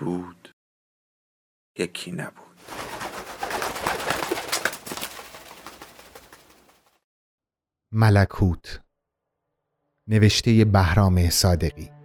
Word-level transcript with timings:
بود 0.00 0.54
یکی 1.78 2.12
نبود. 2.12 2.56
ملکوت 7.92 8.80
نوشته 10.08 10.64
بهرام 10.64 11.30
صادقی. 11.30 11.99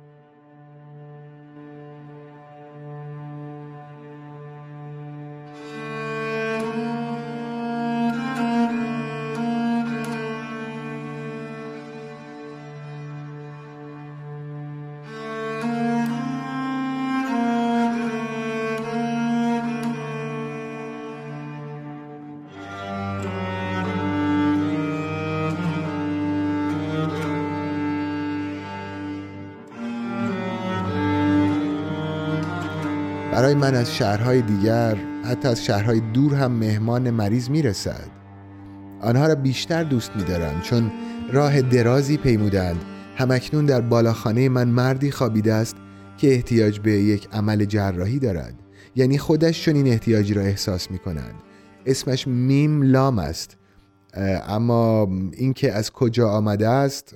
برای 33.45 33.55
من 33.55 33.75
از 33.75 33.95
شهرهای 33.95 34.41
دیگر 34.41 34.97
حتی 35.25 35.47
از 35.47 35.65
شهرهای 35.65 35.99
دور 35.99 36.35
هم 36.35 36.51
مهمان 36.51 37.09
مریض 37.09 37.49
می‌رسد. 37.49 38.09
آنها 39.01 39.27
را 39.27 39.35
بیشتر 39.35 39.83
دوست 39.83 40.11
میدارم 40.15 40.61
چون 40.61 40.91
راه 41.31 41.61
درازی 41.61 42.17
پیمودند. 42.17 42.81
همکنون 43.15 43.65
در 43.65 43.81
بالاخانه 43.81 44.49
من 44.49 44.67
مردی 44.67 45.11
خوابیده 45.11 45.53
است 45.53 45.75
که 46.17 46.33
احتیاج 46.33 46.79
به 46.79 46.91
یک 46.91 47.27
عمل 47.31 47.65
جراحی 47.65 48.19
دارد. 48.19 48.55
یعنی 48.95 49.17
خودش 49.17 49.65
چون 49.65 49.75
این 49.75 49.87
احتیاجی 49.87 50.33
را 50.33 50.41
احساس 50.41 50.91
می 50.91 50.99
کند 50.99 51.33
اسمش 51.85 52.27
میم 52.27 52.81
لام 52.81 53.19
است. 53.19 53.57
اما 54.47 55.09
اینکه 55.33 55.73
از 55.73 55.91
کجا 55.91 56.29
آمده 56.29 56.69
است 56.69 57.15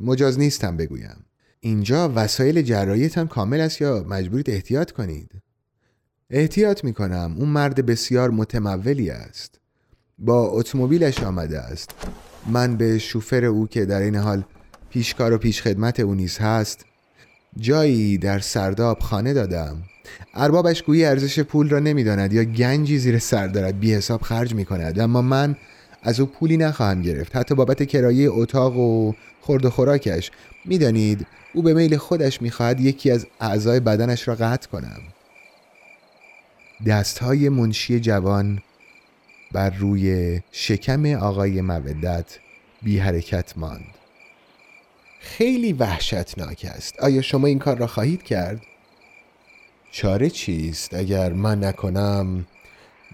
مجاز 0.00 0.38
نیستم 0.38 0.76
بگویم. 0.76 1.24
اینجا 1.60 2.12
وسایل 2.14 2.62
جراحیتان 2.62 3.26
کامل 3.26 3.60
است 3.60 3.80
یا 3.80 4.04
مجبورید 4.08 4.50
احتیاط 4.50 4.90
کنید؟ 4.90 5.39
احتیاط 6.32 6.84
می 6.84 6.92
کنم 6.92 7.34
اون 7.38 7.48
مرد 7.48 7.86
بسیار 7.86 8.30
متمولی 8.30 9.10
است. 9.10 9.60
با 10.18 10.46
اتومبیلش 10.46 11.22
آمده 11.22 11.58
است. 11.58 11.90
من 12.46 12.76
به 12.76 12.98
شوفر 12.98 13.44
او 13.44 13.66
که 13.66 13.84
در 13.84 14.00
این 14.00 14.16
حال 14.16 14.44
پیشکار 14.90 15.32
و 15.32 15.38
پیش 15.38 15.62
خدمت 15.62 16.00
او 16.00 16.14
نیز 16.14 16.38
هست 16.38 16.84
جایی 17.56 18.18
در 18.18 18.38
سرداب 18.38 18.98
خانه 18.98 19.32
دادم. 19.32 19.82
اربابش 20.34 20.82
گویی 20.82 21.04
ارزش 21.04 21.40
پول 21.40 21.68
را 21.68 21.78
نمی‌داند 21.78 22.32
یا 22.32 22.44
گنجی 22.44 22.98
زیر 22.98 23.18
سر 23.18 23.46
دارد 23.46 23.80
بی 23.80 23.94
حساب 23.94 24.22
خرج 24.22 24.54
می 24.54 24.64
کند 24.64 25.00
اما 25.00 25.22
من 25.22 25.56
از 26.02 26.20
او 26.20 26.26
پولی 26.26 26.56
نخواهم 26.56 27.02
گرفت. 27.02 27.36
حتی 27.36 27.54
بابت 27.54 27.82
کرایه 27.82 28.30
اتاق 28.30 28.76
و 28.76 29.12
خورد 29.40 29.64
و 29.64 29.70
خوراکش. 29.70 30.30
می‌دانید 30.64 31.26
او 31.54 31.62
به 31.62 31.74
میل 31.74 31.96
خودش 31.96 32.42
می‌خواهد 32.42 32.80
یکی 32.80 33.10
از 33.10 33.26
اعضای 33.40 33.80
بدنش 33.80 34.28
را 34.28 34.34
قطع 34.34 34.68
کنم. 34.68 35.00
دستهای 36.86 37.48
منشی 37.48 38.00
جوان 38.00 38.62
بر 39.52 39.70
روی 39.70 40.40
شکم 40.52 41.06
آقای 41.06 41.60
مودت 41.60 42.38
بی 42.82 42.98
حرکت 42.98 43.58
ماند 43.58 43.94
خیلی 45.20 45.72
وحشتناک 45.72 46.66
است 46.74 47.00
آیا 47.00 47.22
شما 47.22 47.46
این 47.46 47.58
کار 47.58 47.76
را 47.76 47.86
خواهید 47.86 48.22
کرد؟ 48.22 48.62
چاره 49.92 50.30
چیست 50.30 50.94
اگر 50.94 51.32
من 51.32 51.64
نکنم 51.64 52.46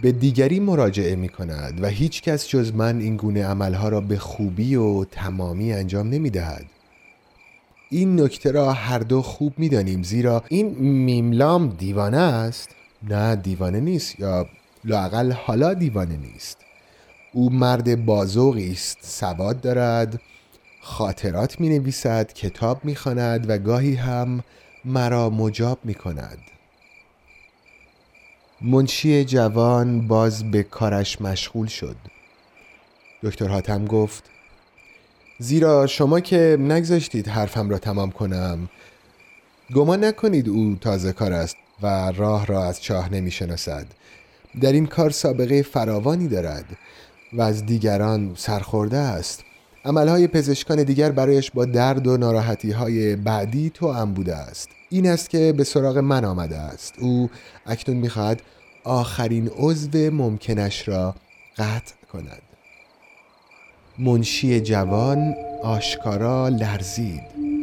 به 0.03 0.13
دیگری 0.13 0.61
مراجعه 0.61 1.17
می 1.17 1.29
کند 1.29 1.83
و 1.83 1.87
هیچ 1.87 2.23
کس 2.23 2.49
جز 2.49 2.75
من 2.75 3.01
این 3.01 3.17
گونه 3.17 3.47
عملها 3.47 3.89
را 3.89 4.01
به 4.01 4.19
خوبی 4.19 4.75
و 4.75 5.05
تمامی 5.05 5.73
انجام 5.73 6.09
نمی 6.09 6.31
دهد. 6.31 6.67
این 7.91 8.21
نکته 8.21 8.51
را 8.51 8.73
هر 8.73 8.99
دو 8.99 9.23
خوب 9.23 9.59
می 9.59 9.69
دانیم 9.69 10.03
زیرا 10.03 10.45
این 10.49 10.67
میملام 10.79 11.69
دیوانه 11.69 12.19
است 12.19 12.69
نه 13.11 13.37
دیوانه 13.37 13.81
نیست. 13.81 14.21
یا 14.21 14.47
لاقل 14.85 15.33
حالا 15.33 15.75
دیوانه 15.75 16.17
نیست. 16.17 16.59
او 17.33 17.51
مرد 17.51 18.05
بازوقی 18.05 18.73
است 18.73 18.99
سواد 19.03 19.61
دارد 19.61 20.21
خاطرات 20.81 21.61
می 21.61 21.69
نویسد 21.69 22.33
کتاب 22.33 22.85
می 22.85 22.97
خاند 22.97 23.51
و 23.51 23.59
گاهی 23.59 23.95
هم 23.95 24.43
مرا 24.85 25.31
مجاب 25.31 25.79
می 25.85 25.95
کند 25.95 26.39
منشی 28.61 29.25
جوان 29.25 30.09
باز 30.09 30.51
به 30.51 30.63
کارش 30.63 31.21
مشغول 31.21 31.67
شد. 31.67 31.97
دکتر 33.23 33.49
حاتم 33.49 33.85
گفت 33.85 34.25
زیرا 35.39 35.87
شما 35.87 36.21
که 36.21 36.57
نگذاشتید 36.61 37.29
حرفم 37.29 37.71
را 37.71 37.79
تمام 37.79 38.11
کنم 38.11 38.69
گمان 39.75 40.05
نکنید 40.05 40.49
او 40.49 40.77
تازه 40.81 41.13
کار 41.13 41.33
است. 41.33 41.57
و 41.83 42.13
راه 42.13 42.47
را 42.47 42.65
از 42.65 42.83
چاه 42.83 43.13
نمی 43.13 43.31
شناسد 43.31 43.87
در 44.61 44.73
این 44.73 44.87
کار 44.87 45.11
سابقه 45.11 45.63
فراوانی 45.63 46.29
دارد 46.29 46.65
و 47.33 47.43
از 47.43 47.67
دیگران 47.67 48.33
سرخورده 48.37 48.97
است. 48.97 49.45
عملهای 49.85 50.27
پزشکان 50.27 50.83
دیگر 50.83 51.13
برایش 51.13 51.51
با 51.51 51.65
درد 51.65 52.07
و 52.07 52.17
ناراحتی 52.17 52.71
های 52.71 53.17
بعدی 53.17 53.71
تو 53.71 53.93
هم 53.93 54.15
بوده 54.15 54.37
است. 54.37 54.69
این 54.91 55.09
است 55.09 55.31
که 55.31 55.55
به 55.57 55.65
سراغ 55.65 55.99
من 55.99 56.25
آمده 56.25 56.57
است. 56.57 56.95
او 56.99 57.31
اکنون 57.67 57.97
می‌خواهد 57.97 58.43
آخرین 58.85 59.51
عضو 59.57 60.11
ممکنش 60.11 60.89
را 60.89 61.15
قطع 61.59 61.95
کند. 62.13 62.43
منشی 63.99 64.61
جوان 64.61 65.35
آشکارا 65.63 66.49
لرزید. 66.49 67.56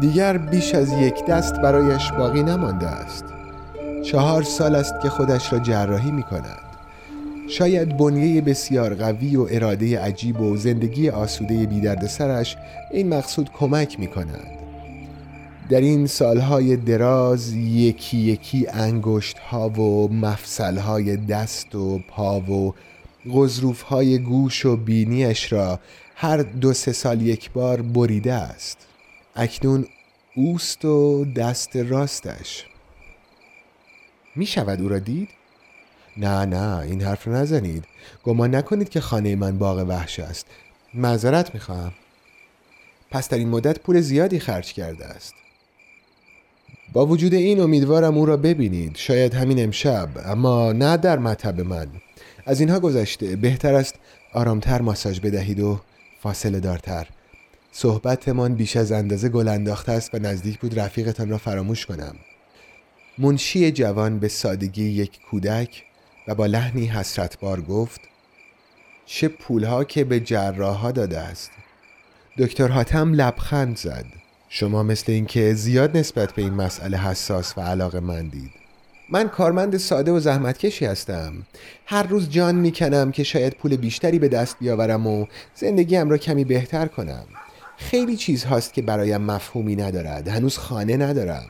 دیگر 0.00 0.38
بیش 0.38 0.74
از 0.74 0.92
یک 0.92 1.26
دست 1.26 1.54
برایش 1.54 2.12
باقی 2.12 2.42
نمانده 2.42 2.86
است. 2.86 3.24
چهار 4.04 4.42
سال 4.42 4.74
است 4.74 4.94
که 5.02 5.08
خودش 5.08 5.52
را 5.52 5.58
جراحی 5.58 6.10
می 6.10 6.22
کند 6.22 6.68
شاید 7.48 7.96
بنیه 7.96 8.40
بسیار 8.40 8.94
قوی 8.94 9.36
و 9.36 9.46
اراده 9.50 10.00
عجیب 10.00 10.40
و 10.40 10.56
زندگی 10.56 11.10
آسوده 11.10 11.66
بیدرد 11.66 12.06
سرش 12.06 12.56
این 12.92 13.08
مقصود 13.08 13.50
کمک 13.58 14.00
می 14.00 14.06
کند 14.06 14.46
در 15.70 15.80
این 15.80 16.06
سالهای 16.06 16.76
دراز 16.76 17.52
یکی 17.52 18.18
یکی 18.18 18.66
انگشت 18.68 19.38
ها 19.38 19.68
و 19.68 20.08
مفصل 20.12 20.78
های 20.78 21.16
دست 21.16 21.74
و 21.74 22.00
پا 22.08 22.40
و 22.40 22.74
غضروف 23.32 23.82
های 23.82 24.18
گوش 24.18 24.66
و 24.66 24.76
بینیش 24.76 25.52
را 25.52 25.80
هر 26.14 26.36
دو 26.36 26.72
سه 26.72 26.92
سال 26.92 27.22
یک 27.22 27.50
بار 27.50 27.82
بریده 27.82 28.32
است. 28.32 28.78
اکنون 29.36 29.86
اوست 30.36 30.84
و 30.84 31.24
دست 31.24 31.76
راستش. 31.76 32.64
می 34.36 34.46
شود 34.46 34.80
او 34.80 34.88
را 34.88 34.98
دید؟ 34.98 35.28
نه 36.16 36.44
نه 36.44 36.78
این 36.78 37.02
حرف 37.02 37.28
را 37.28 37.34
نزنید. 37.34 37.84
گمان 38.24 38.54
نکنید 38.54 38.88
که 38.88 39.00
خانه 39.00 39.36
من 39.36 39.58
باغ 39.58 39.88
وحش 39.88 40.20
است. 40.20 40.46
معذرت 40.94 41.54
می 41.54 41.60
خواهم 41.60 41.92
پس 43.10 43.28
در 43.28 43.38
این 43.38 43.48
مدت 43.48 43.78
پول 43.78 44.00
زیادی 44.00 44.38
خرج 44.38 44.72
کرده 44.72 45.06
است. 45.06 45.34
با 46.92 47.06
وجود 47.06 47.34
این 47.34 47.60
امیدوارم 47.60 48.18
او 48.18 48.26
را 48.26 48.36
ببینید. 48.36 48.96
شاید 48.96 49.34
همین 49.34 49.64
امشب 49.64 50.08
اما 50.24 50.72
نه 50.72 50.96
در 50.96 51.18
مطب 51.18 51.60
من. 51.60 51.88
از 52.48 52.60
اینها 52.60 52.80
گذشته 52.80 53.36
بهتر 53.36 53.74
است 53.74 53.94
آرامتر 54.32 54.80
ماساژ 54.80 55.20
بدهید 55.20 55.60
و 55.60 55.80
فاصله 56.20 56.60
دارتر. 56.60 57.06
صحبتمان 57.72 58.54
بیش 58.54 58.76
از 58.76 58.92
اندازه 58.92 59.28
گل 59.28 59.48
انداخته 59.48 59.92
است 59.92 60.14
و 60.14 60.18
نزدیک 60.18 60.58
بود 60.58 60.80
رفیقتان 60.80 61.28
را 61.28 61.38
فراموش 61.38 61.86
کنم. 61.86 62.14
منشی 63.18 63.72
جوان 63.72 64.18
به 64.18 64.28
سادگی 64.28 64.84
یک 64.84 65.20
کودک 65.30 65.84
و 66.28 66.34
با 66.34 66.46
لحنی 66.46 66.86
حسرتبار 66.86 67.60
گفت 67.60 68.00
چه 69.06 69.28
پولها 69.28 69.84
که 69.84 70.04
به 70.04 70.20
جراحا 70.20 70.92
داده 70.92 71.18
است. 71.18 71.50
دکتر 72.38 72.68
حاتم 72.68 73.12
لبخند 73.12 73.76
زد. 73.76 74.06
شما 74.48 74.82
مثل 74.82 75.12
اینکه 75.12 75.54
زیاد 75.54 75.96
نسبت 75.96 76.32
به 76.32 76.42
این 76.42 76.54
مسئله 76.54 76.98
حساس 76.98 77.58
و 77.58 77.60
علاقه 77.60 78.00
مندید 78.00 78.57
من 79.10 79.28
کارمند 79.28 79.76
ساده 79.76 80.12
و 80.12 80.20
زحمتکشی 80.20 80.86
هستم. 80.86 81.32
هر 81.86 82.02
روز 82.02 82.30
جان 82.30 82.54
می‌کنم 82.54 83.12
که 83.12 83.24
شاید 83.24 83.52
پول 83.52 83.76
بیشتری 83.76 84.18
به 84.18 84.28
دست 84.28 84.56
بیاورم 84.60 85.06
و 85.06 85.26
زندگیم 85.54 86.10
را 86.10 86.16
کمی 86.16 86.44
بهتر 86.44 86.86
کنم. 86.86 87.24
خیلی 87.76 88.16
چیز 88.16 88.44
هاست 88.44 88.74
که 88.74 88.82
برایم 88.82 89.20
مفهومی 89.20 89.76
ندارد. 89.76 90.28
هنوز 90.28 90.58
خانه 90.58 90.96
ندارم. 90.96 91.46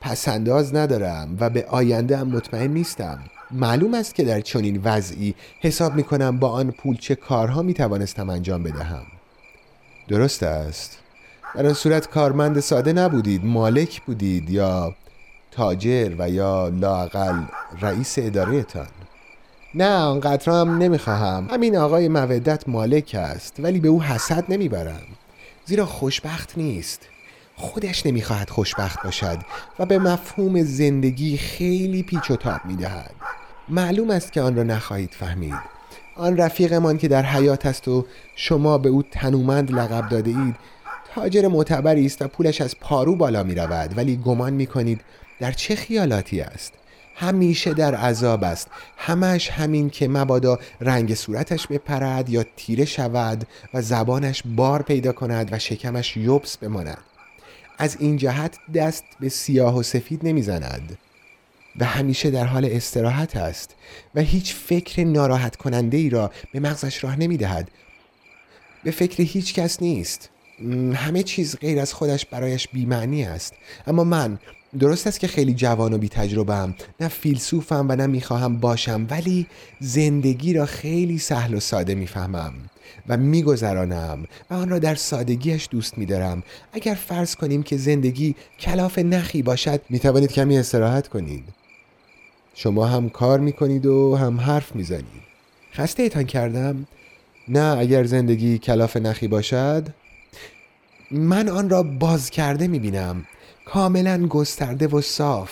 پسنداز 0.00 0.74
ندارم 0.74 1.36
و 1.40 1.50
به 1.50 1.64
آینده 1.68 2.16
هم 2.16 2.28
مطمئن 2.28 2.70
نیستم. 2.70 3.18
معلوم 3.50 3.94
است 3.94 4.14
که 4.14 4.24
در 4.24 4.40
چنین 4.40 4.80
وضعی 4.84 5.34
حساب 5.60 5.94
می 5.94 6.02
کنم 6.02 6.38
با 6.38 6.48
آن 6.48 6.70
پول 6.70 6.96
چه 6.96 7.14
کارها 7.14 7.62
می 7.62 7.74
توانستم 7.74 8.30
انجام 8.30 8.62
بدهم. 8.62 9.02
درست 10.08 10.42
است. 10.42 10.98
در 11.54 11.66
آن 11.66 11.72
صورت 11.72 12.08
کارمند 12.08 12.60
ساده 12.60 12.92
نبودید 12.92 13.44
مالک 13.44 14.02
بودید 14.02 14.50
یا 14.50 14.94
تاجر 15.58 16.14
و 16.18 16.30
یا 16.30 16.68
لاقل 16.68 17.42
رئیس 17.80 18.14
ادارهتان. 18.18 18.86
نه 19.74 19.98
آنقدر 19.98 20.52
هم 20.52 20.78
نمی‌خواهم. 20.78 21.48
همین 21.50 21.76
آقای 21.76 22.08
مودت 22.08 22.68
مالک 22.68 23.16
است 23.18 23.56
ولی 23.58 23.80
به 23.80 23.88
او 23.88 24.02
حسد 24.02 24.44
نمی‌برم. 24.48 25.02
زیرا 25.64 25.86
خوشبخت 25.86 26.58
نیست. 26.58 27.00
خودش 27.56 28.06
نمی‌خواهد 28.06 28.50
خوشبخت 28.50 29.02
باشد 29.04 29.38
و 29.78 29.86
به 29.86 29.98
مفهوم 29.98 30.62
زندگی 30.62 31.36
خیلی 31.36 32.02
پیچ 32.02 32.30
و 32.30 32.36
تاب 32.36 32.60
می‌دهد. 32.64 33.14
معلوم 33.68 34.10
است 34.10 34.32
که 34.32 34.40
آن 34.40 34.56
را 34.56 34.62
نخواهید 34.62 35.10
فهمید. 35.12 35.58
آن 36.16 36.36
رفیقمان 36.36 36.98
که 36.98 37.08
در 37.08 37.22
حیات 37.22 37.66
است 37.66 37.88
و 37.88 38.06
شما 38.36 38.78
به 38.78 38.88
او 38.88 39.02
تنومند 39.02 39.72
لقب 39.72 40.08
داده 40.08 40.30
اید 40.30 40.56
تاجر 41.14 41.48
معتبری 41.48 42.06
است 42.06 42.22
و 42.22 42.28
پولش 42.28 42.60
از 42.60 42.74
پارو 42.80 43.16
بالا 43.16 43.42
می 43.42 43.54
رود 43.54 43.98
ولی 43.98 44.16
گمان 44.16 44.52
می 44.52 44.66
کنید 44.66 45.00
در 45.40 45.52
چه 45.52 45.76
خیالاتی 45.76 46.40
است؟ 46.40 46.72
همیشه 47.14 47.74
در 47.74 47.94
عذاب 47.94 48.44
است. 48.44 48.68
همش 48.96 49.50
همین 49.50 49.90
که 49.90 50.08
مبادا 50.08 50.58
رنگ 50.80 51.14
صورتش 51.14 51.66
بپرد 51.66 52.28
یا 52.28 52.44
تیره 52.56 52.84
شود 52.84 53.46
و 53.74 53.82
زبانش 53.82 54.42
بار 54.46 54.82
پیدا 54.82 55.12
کند 55.12 55.52
و 55.52 55.58
شکمش 55.58 56.16
یوبس 56.16 56.56
بماند. 56.56 56.98
از 57.78 57.96
این 58.00 58.16
جهت 58.16 58.58
دست 58.74 59.04
به 59.20 59.28
سیاه 59.28 59.76
و 59.76 59.82
سفید 59.82 60.20
نمی‌زند. 60.26 60.98
و 61.78 61.84
همیشه 61.84 62.30
در 62.30 62.44
حال 62.44 62.64
استراحت 62.64 63.36
است 63.36 63.74
و 64.14 64.20
هیچ 64.20 64.54
فکر 64.54 65.04
ناراحت 65.04 65.56
کننده 65.56 65.96
ای 65.96 66.10
را 66.10 66.30
به 66.52 66.60
مغزش 66.60 67.04
راه 67.04 67.16
نمی 67.16 67.36
دهد. 67.36 67.70
به 68.84 68.90
فکر 68.90 69.22
هیچ 69.22 69.54
کس 69.54 69.82
نیست. 69.82 70.30
همه 70.94 71.22
چیز 71.22 71.56
غیر 71.56 71.80
از 71.80 71.92
خودش 71.94 72.26
برایش 72.26 72.68
بیمعنی 72.68 73.24
است. 73.24 73.54
اما 73.86 74.04
من 74.04 74.38
درست 74.78 75.06
است 75.06 75.20
که 75.20 75.26
خیلی 75.26 75.54
جوان 75.54 75.92
و 75.92 75.98
بی 75.98 76.08
تجربه 76.08 76.74
نه 77.00 77.08
فیلسوفم 77.08 77.86
و 77.88 77.96
نه 77.96 78.06
می‌خواهم 78.06 78.56
باشم 78.56 79.06
ولی 79.10 79.46
زندگی 79.80 80.52
را 80.52 80.66
خیلی 80.66 81.18
سهل 81.18 81.54
و 81.54 81.60
ساده 81.60 81.94
می‌فهمم 81.94 82.52
و 83.08 83.16
میگذرانم 83.16 84.24
و 84.50 84.54
آن 84.54 84.68
را 84.68 84.78
در 84.78 84.94
سادگیش 84.94 85.68
دوست 85.70 85.98
میدارم. 85.98 86.42
اگر 86.72 86.94
فرض 86.94 87.34
کنیم 87.34 87.62
که 87.62 87.76
زندگی 87.76 88.34
کلاف 88.60 88.98
نخی 88.98 89.42
باشد 89.42 89.80
می‌توانید 89.88 90.32
کمی 90.32 90.58
استراحت 90.58 91.08
کنید. 91.08 91.44
شما 92.54 92.86
هم 92.86 93.08
کار 93.08 93.40
می‌کنید 93.40 93.86
و 93.86 94.16
هم 94.16 94.40
حرف 94.40 94.76
می‌زنید. 94.76 95.28
خسته 95.74 96.02
ایتان 96.02 96.24
کردم؟ 96.24 96.86
نه 97.48 97.78
اگر 97.78 98.04
زندگی 98.04 98.58
کلاف 98.58 98.96
نخی 98.96 99.28
باشد 99.28 99.88
من 101.10 101.48
آن 101.48 101.70
را 101.70 101.82
باز 101.82 102.30
کرده 102.30 102.68
می‌بینم. 102.68 103.26
کاملا 103.72 104.26
گسترده 104.26 104.86
و 104.86 105.00
صاف. 105.00 105.50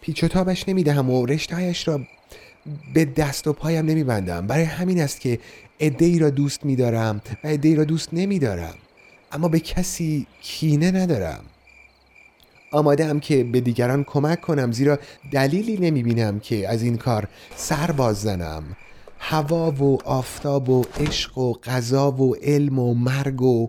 پیچ 0.00 0.24
و 0.24 0.28
تابش 0.28 0.68
نمی‌دهم 0.68 1.10
و 1.10 1.26
رشتهایش 1.26 1.88
را 1.88 2.00
به 2.94 3.04
دست 3.04 3.46
و 3.46 3.52
پایم 3.52 3.86
نمیبندم. 3.86 4.46
برای 4.46 4.64
همین 4.64 5.00
است 5.00 5.20
که 5.20 5.38
عده 5.80 6.18
را 6.18 6.30
دوست 6.30 6.64
میدارم 6.64 7.20
و 7.44 7.48
عده 7.48 7.74
را 7.74 7.84
دوست 7.84 8.08
نمیدارم. 8.12 8.74
اما 9.32 9.48
به 9.48 9.60
کسی 9.60 10.26
کینه 10.42 10.90
ندارم. 10.90 11.44
آماده 12.72 13.06
هم 13.06 13.20
که 13.20 13.44
به 13.44 13.60
دیگران 13.60 14.04
کمک 14.04 14.40
کنم 14.40 14.72
زیرا 14.72 14.98
دلیلی 15.32 15.76
نمی 15.76 16.02
بینم 16.02 16.40
که 16.40 16.68
از 16.68 16.82
این 16.82 16.96
کار 16.96 17.28
سر 17.56 17.90
باز 17.92 18.22
زنم. 18.22 18.62
هوا 19.18 19.70
و 19.70 19.98
آفتاب 20.04 20.68
و 20.68 20.84
عشق 21.00 21.38
و 21.38 21.52
غذا 21.52 22.12
و 22.12 22.34
علم 22.34 22.78
و 22.78 22.94
مرگ 22.94 23.42
و 23.42 23.68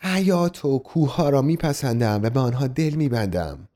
حیات 0.00 0.64
و 0.64 0.78
کوه 0.78 1.30
را 1.30 1.42
میپسندم 1.42 2.20
و 2.22 2.30
به 2.30 2.40
آنها 2.40 2.66
دل 2.66 2.94
میبندم. 2.94 3.68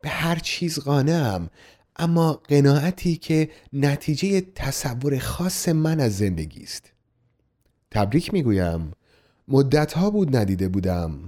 به 0.00 0.08
هر 0.08 0.38
چیز 0.38 0.78
قانعم 0.78 1.50
اما 1.96 2.32
قناعتی 2.32 3.16
که 3.16 3.50
نتیجه 3.72 4.40
تصور 4.54 5.18
خاص 5.18 5.68
من 5.68 6.00
از 6.00 6.18
زندگی 6.18 6.62
است. 6.62 6.92
تبریک 7.90 8.32
می‌گویم. 8.32 8.92
مدتها 9.48 10.10
بود 10.10 10.36
ندیده 10.36 10.68
بودم. 10.68 11.18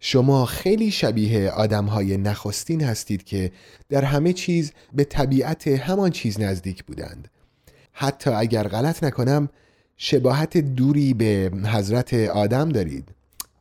شما 0.00 0.44
خیلی 0.44 0.90
شبیه 0.90 1.50
آدم 1.50 1.84
های 1.84 2.16
نخستین 2.16 2.82
هستید 2.82 3.24
که 3.24 3.52
در 3.88 4.04
همه 4.04 4.32
چیز 4.32 4.72
به 4.92 5.04
طبیعت 5.04 5.68
همان 5.68 6.10
چیز 6.10 6.40
نزدیک 6.40 6.84
بودند. 6.84 7.28
حتی 7.92 8.30
اگر 8.30 8.68
غلط 8.68 9.04
نکنم 9.04 9.48
شباهت 9.96 10.56
دوری 10.56 11.14
به 11.14 11.50
حضرت 11.64 12.14
آدم 12.14 12.68
دارید. 12.68 13.08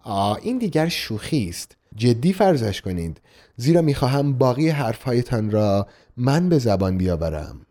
آ 0.03 0.35
این 0.35 0.57
دیگر 0.57 0.87
شوخی 0.87 1.49
است. 1.49 1.77
جدی 1.95 2.33
فرضش 2.33 2.81
کنید. 2.81 3.21
زیرا 3.57 3.81
می‌خواهم 3.81 4.33
باقی 4.33 4.69
حرفهایتان 4.69 5.51
را 5.51 5.87
من 6.17 6.49
به 6.49 6.59
زبان 6.59 6.97
بیاورم. 6.97 7.65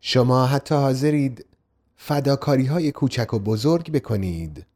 شما 0.00 0.46
حتی 0.46 0.74
حاضرید 0.74 1.46
فداکاری 1.96 2.66
های 2.66 2.92
کوچک 2.92 3.34
و 3.34 3.38
بزرگ 3.38 3.92
بکنید. 3.92 4.66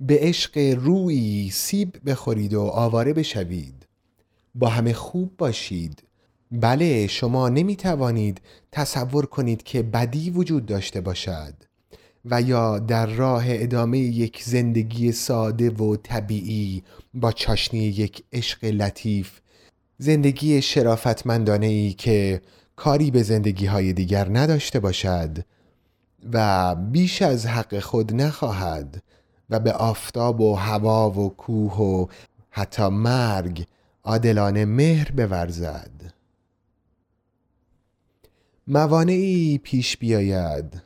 به 0.00 0.18
عشق 0.20 0.58
روی 0.78 1.50
سیب 1.50 1.96
بخورید 2.06 2.54
و 2.54 2.60
آواره 2.60 3.12
بشوید. 3.12 3.86
با 4.54 4.68
همه 4.68 4.92
خوب 4.92 5.32
باشید. 5.38 6.02
بله 6.52 7.06
شما 7.06 7.48
نمی 7.48 7.76
توانید 7.76 8.40
تصور 8.72 9.26
کنید 9.26 9.62
که 9.62 9.82
بدی 9.82 10.30
وجود 10.30 10.66
داشته 10.66 11.00
باشد. 11.00 11.54
و 12.30 12.42
یا 12.42 12.78
در 12.78 13.06
راه 13.06 13.44
ادامه 13.46 13.98
یک 13.98 14.42
زندگی 14.42 15.12
ساده 15.12 15.70
و 15.70 15.96
طبیعی 15.96 16.82
با 17.14 17.32
چاشنی 17.32 17.78
یک 17.78 18.24
عشق 18.32 18.64
لطیف. 18.64 19.40
زندگی 19.98 20.62
شرافتمندانه 20.62 21.66
ای 21.66 21.92
که 21.92 22.40
کاری 22.76 23.10
به 23.10 23.22
زندگی 23.22 23.66
های 23.66 23.92
دیگر 23.92 24.28
نداشته 24.38 24.80
باشد 24.80 25.38
و 26.32 26.74
بیش 26.74 27.22
از 27.22 27.46
حق 27.46 27.78
خود 27.78 28.14
نخواهد 28.14 29.02
و 29.50 29.60
به 29.60 29.72
آفتاب 29.72 30.40
و 30.40 30.54
هوا 30.54 31.10
و 31.10 31.28
کوه 31.28 31.74
و 31.76 32.06
حتی 32.50 32.88
مرگ 32.88 33.66
عادلانه 34.04 34.64
مهر 34.64 35.10
بورزد. 35.10 35.90
موانعی 38.66 39.58
پیش 39.58 39.96
بیاید. 39.96 40.85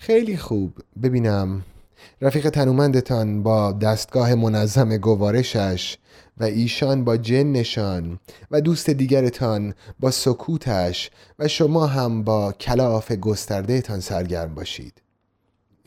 خیلی 0.00 0.36
خوب. 0.36 0.78
ببینم. 1.02 1.62
رفیق 2.20 2.50
تنومندتان 2.50 3.42
با 3.42 3.72
دستگاه 3.72 4.34
منظم 4.34 4.96
گوارشش 4.96 5.96
و 6.38 6.44
ایشان 6.44 7.04
با 7.04 7.16
جنشان 7.16 8.18
و 8.50 8.60
دوست 8.60 8.90
دیگرتان 8.90 9.74
با 10.00 10.10
سکوتش 10.10 11.10
و 11.38 11.48
شما 11.48 11.86
هم 11.86 12.24
با 12.24 12.52
کلاف 12.52 13.12
گستردهتان 13.12 14.00
سرگرم 14.00 14.54
باشید. 14.54 15.02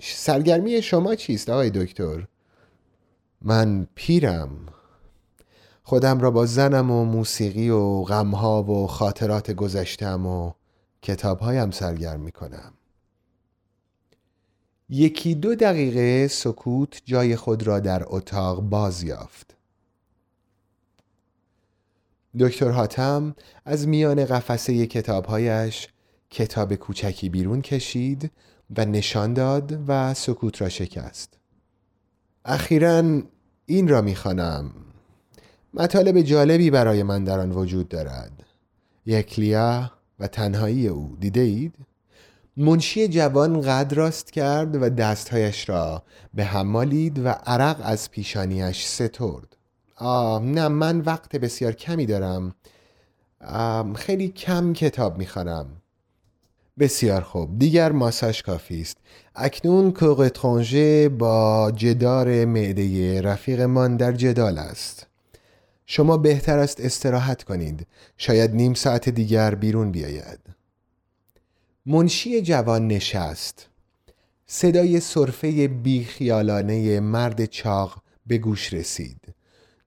سرگرمی 0.01 0.81
شما 0.81 1.15
چیست 1.15 1.49
آقای 1.49 1.69
دکتر؟ 1.69 2.27
من 3.41 3.87
پیرم. 3.95 4.49
خودم 5.83 6.19
را 6.19 6.31
با 6.31 6.45
زنم 6.45 6.91
و 6.91 7.05
موسیقی 7.05 7.69
و 7.69 8.01
غمها 8.01 8.63
و 8.63 8.87
خاطرات 8.87 9.51
گذشتم 9.51 10.25
و 10.25 10.51
کتابهایم 11.01 11.71
سرگرم 11.71 12.19
می 12.19 12.31
کنم 12.31 12.73
یکی 14.93 15.35
دو 15.35 15.55
دقیقه 15.55 16.27
سکوت 16.27 17.01
جای 17.05 17.35
خود 17.35 17.67
را 17.67 17.79
در 17.79 18.03
اتاق 18.05 18.61
باز 18.61 19.03
یافت. 19.03 19.55
دکتر 22.39 22.69
حاتم 22.69 23.35
از 23.65 23.87
میان 23.87 24.25
قفسه 24.25 24.87
کتابهایش 24.87 25.87
کتاب 26.29 26.75
کوچکی 26.75 27.29
بیرون 27.29 27.61
کشید 27.61 28.31
و 28.77 28.85
نشان 28.85 29.33
داد 29.33 29.79
و 29.87 30.13
سکوت 30.13 30.61
را 30.61 30.69
شکست. 30.69 31.33
اخیرا 32.45 33.21
این 33.65 33.87
را 33.87 34.01
می‌خوانم. 34.01 34.71
مطالب 35.73 36.21
جالبی 36.21 36.69
برای 36.69 37.03
من 37.03 37.23
در 37.23 37.39
آن 37.39 37.51
وجود 37.51 37.89
دارد. 37.89 38.43
یکلیا 39.05 39.91
و 40.19 40.27
تنهایی 40.27 40.87
او. 40.87 41.17
دیده 41.19 41.41
اید؟ 41.41 41.75
منشی 42.61 43.07
جوان 43.07 43.61
قد 43.61 43.93
راست 43.93 44.31
کرد 44.31 44.81
و 44.81 44.89
دستهایش 44.89 45.69
را 45.69 46.03
به 46.33 46.43
هم 46.45 46.67
و 47.19 47.29
عرق 47.29 47.81
از 47.83 48.11
پیشانیش 48.11 48.85
سترد. 48.85 49.57
آه 49.95 50.43
نه 50.43 50.67
من 50.67 50.99
وقت 50.99 51.35
بسیار 51.35 51.71
کمی 51.71 52.05
دارم. 52.05 52.55
خیلی 53.95 54.27
کم 54.27 54.73
کتاب 54.73 55.17
می‌خوانم. 55.17 55.67
بسیار 56.79 57.21
خوب. 57.21 57.59
دیگر 57.59 57.91
ماساژ 57.91 58.41
کافی 58.41 58.81
است. 58.81 58.97
اکنون 59.35 59.91
کوق 59.91 60.27
با 61.07 61.71
جدار 61.75 62.45
معده 62.45 63.21
رفیقمان 63.21 63.97
در 63.97 64.11
جدال 64.11 64.57
است. 64.57 65.07
شما 65.85 66.17
بهتر 66.17 66.59
است 66.59 66.81
استراحت 66.81 67.43
کنید. 67.43 67.87
شاید 68.17 68.55
نیم 68.55 68.73
ساعت 68.73 69.09
دیگر 69.09 69.55
بیرون 69.55 69.91
بیاید. 69.91 70.60
منشی 71.85 72.41
جوان 72.41 72.87
نشست. 72.87 73.69
صدای 74.45 74.99
صرفه 74.99 75.67
بیخیالانه 75.67 76.99
مرد 76.99 77.45
چاق 77.45 78.01
به 78.27 78.37
گوش 78.37 78.73
رسید. 78.73 79.17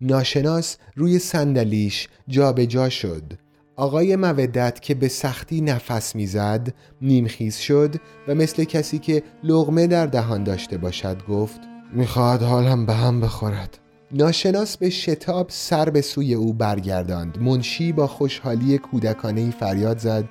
ناشناس 0.01 0.77
روی 0.97 1.19
صندلیش 1.19 2.09
جابجا 2.29 2.67
جا 2.67 2.89
شد. 2.89 3.33
آقای 3.77 4.17
مودت 4.17 4.81
که 4.81 4.95
به 4.95 5.09
سختی 5.09 5.61
نفس 5.61 6.17
می‌زد 6.17 6.75
نیمخیز 7.03 7.57
شد 7.57 7.95
و 8.29 8.35
مثل 8.35 8.65
کسی 8.65 8.99
که 8.99 9.23
لغمه 9.45 9.87
در 9.87 10.07
دهان 10.07 10.45
داشته 10.45 10.79
باشد 10.79 11.27
گفت 11.29 11.61
می‌خواهد 11.93 12.43
حالم 12.43 12.87
به 12.87 12.95
هم 12.95 13.21
بخورد. 13.21 13.79
ناشناس 14.13 14.77
به 14.77 14.91
شتاب 14.91 15.47
سر 15.51 15.91
به 15.91 16.01
سوی 16.01 16.35
او 16.35 16.53
برگرداند. 16.53 17.39
منشی 17.39 17.93
با 17.93 18.07
خوشحالی 18.07 18.79
کودکانه 18.79 19.51
فریاد 19.51 19.99
زد. 19.99 20.25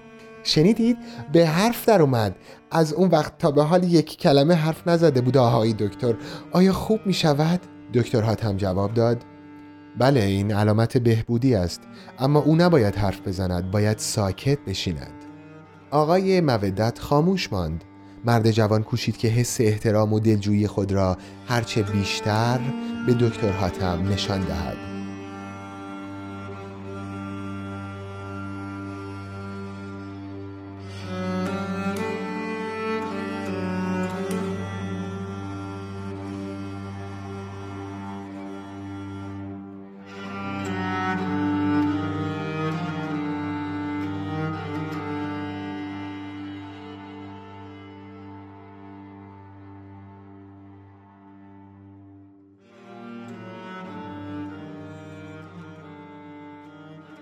شنیدید؟ 0.44 0.98
به 1.32 1.48
حرف 1.48 1.86
در 1.86 2.02
اومد. 2.02 2.36
از 2.72 2.94
اون 2.94 3.10
وقت 3.10 3.38
تا 3.38 3.52
به 3.52 3.64
حال 3.64 3.84
یک 3.84 4.18
کلمه 4.18 4.54
حرف 4.54 4.88
نزده 4.88 5.22
بود 5.22 5.38
آهای 5.38 5.74
دکتر. 5.74 6.14
آیا 6.52 6.74
خوب 6.74 7.00
می 7.06 7.14
شود؟ 7.14 7.60
دکتر 7.94 8.22
حاتم 8.22 8.58
جواب 8.58 8.94
داد. 8.94 9.26
بله 10.00 10.24
این 10.24 10.54
علامت 10.54 10.98
بهبودی 10.98 11.56
است 11.56 11.82
اما 12.20 12.40
او 12.40 12.56
نباید 12.56 12.96
حرف 12.96 13.22
بزند 13.28 13.72
باید 13.72 13.98
ساکت 13.98 14.60
بشیند. 14.68 15.14
آقای 15.92 16.42
مودت 16.42 17.00
خاموش 17.00 17.54
ماند. 17.54 17.84
مرد 18.26 18.52
جوان 18.52 18.84
کوشید 18.84 19.18
که 19.18 19.28
حس 19.28 19.62
احترام 19.62 20.14
و 20.14 20.20
دلجویی 20.20 20.68
خود 20.68 20.92
را 20.92 21.18
هرچه 21.48 21.84
بیشتر 21.84 22.60
به 23.08 23.14
دکتر 23.14 23.52
حاتم 23.52 24.10
نشان 24.10 24.42
دهد. 24.42 24.93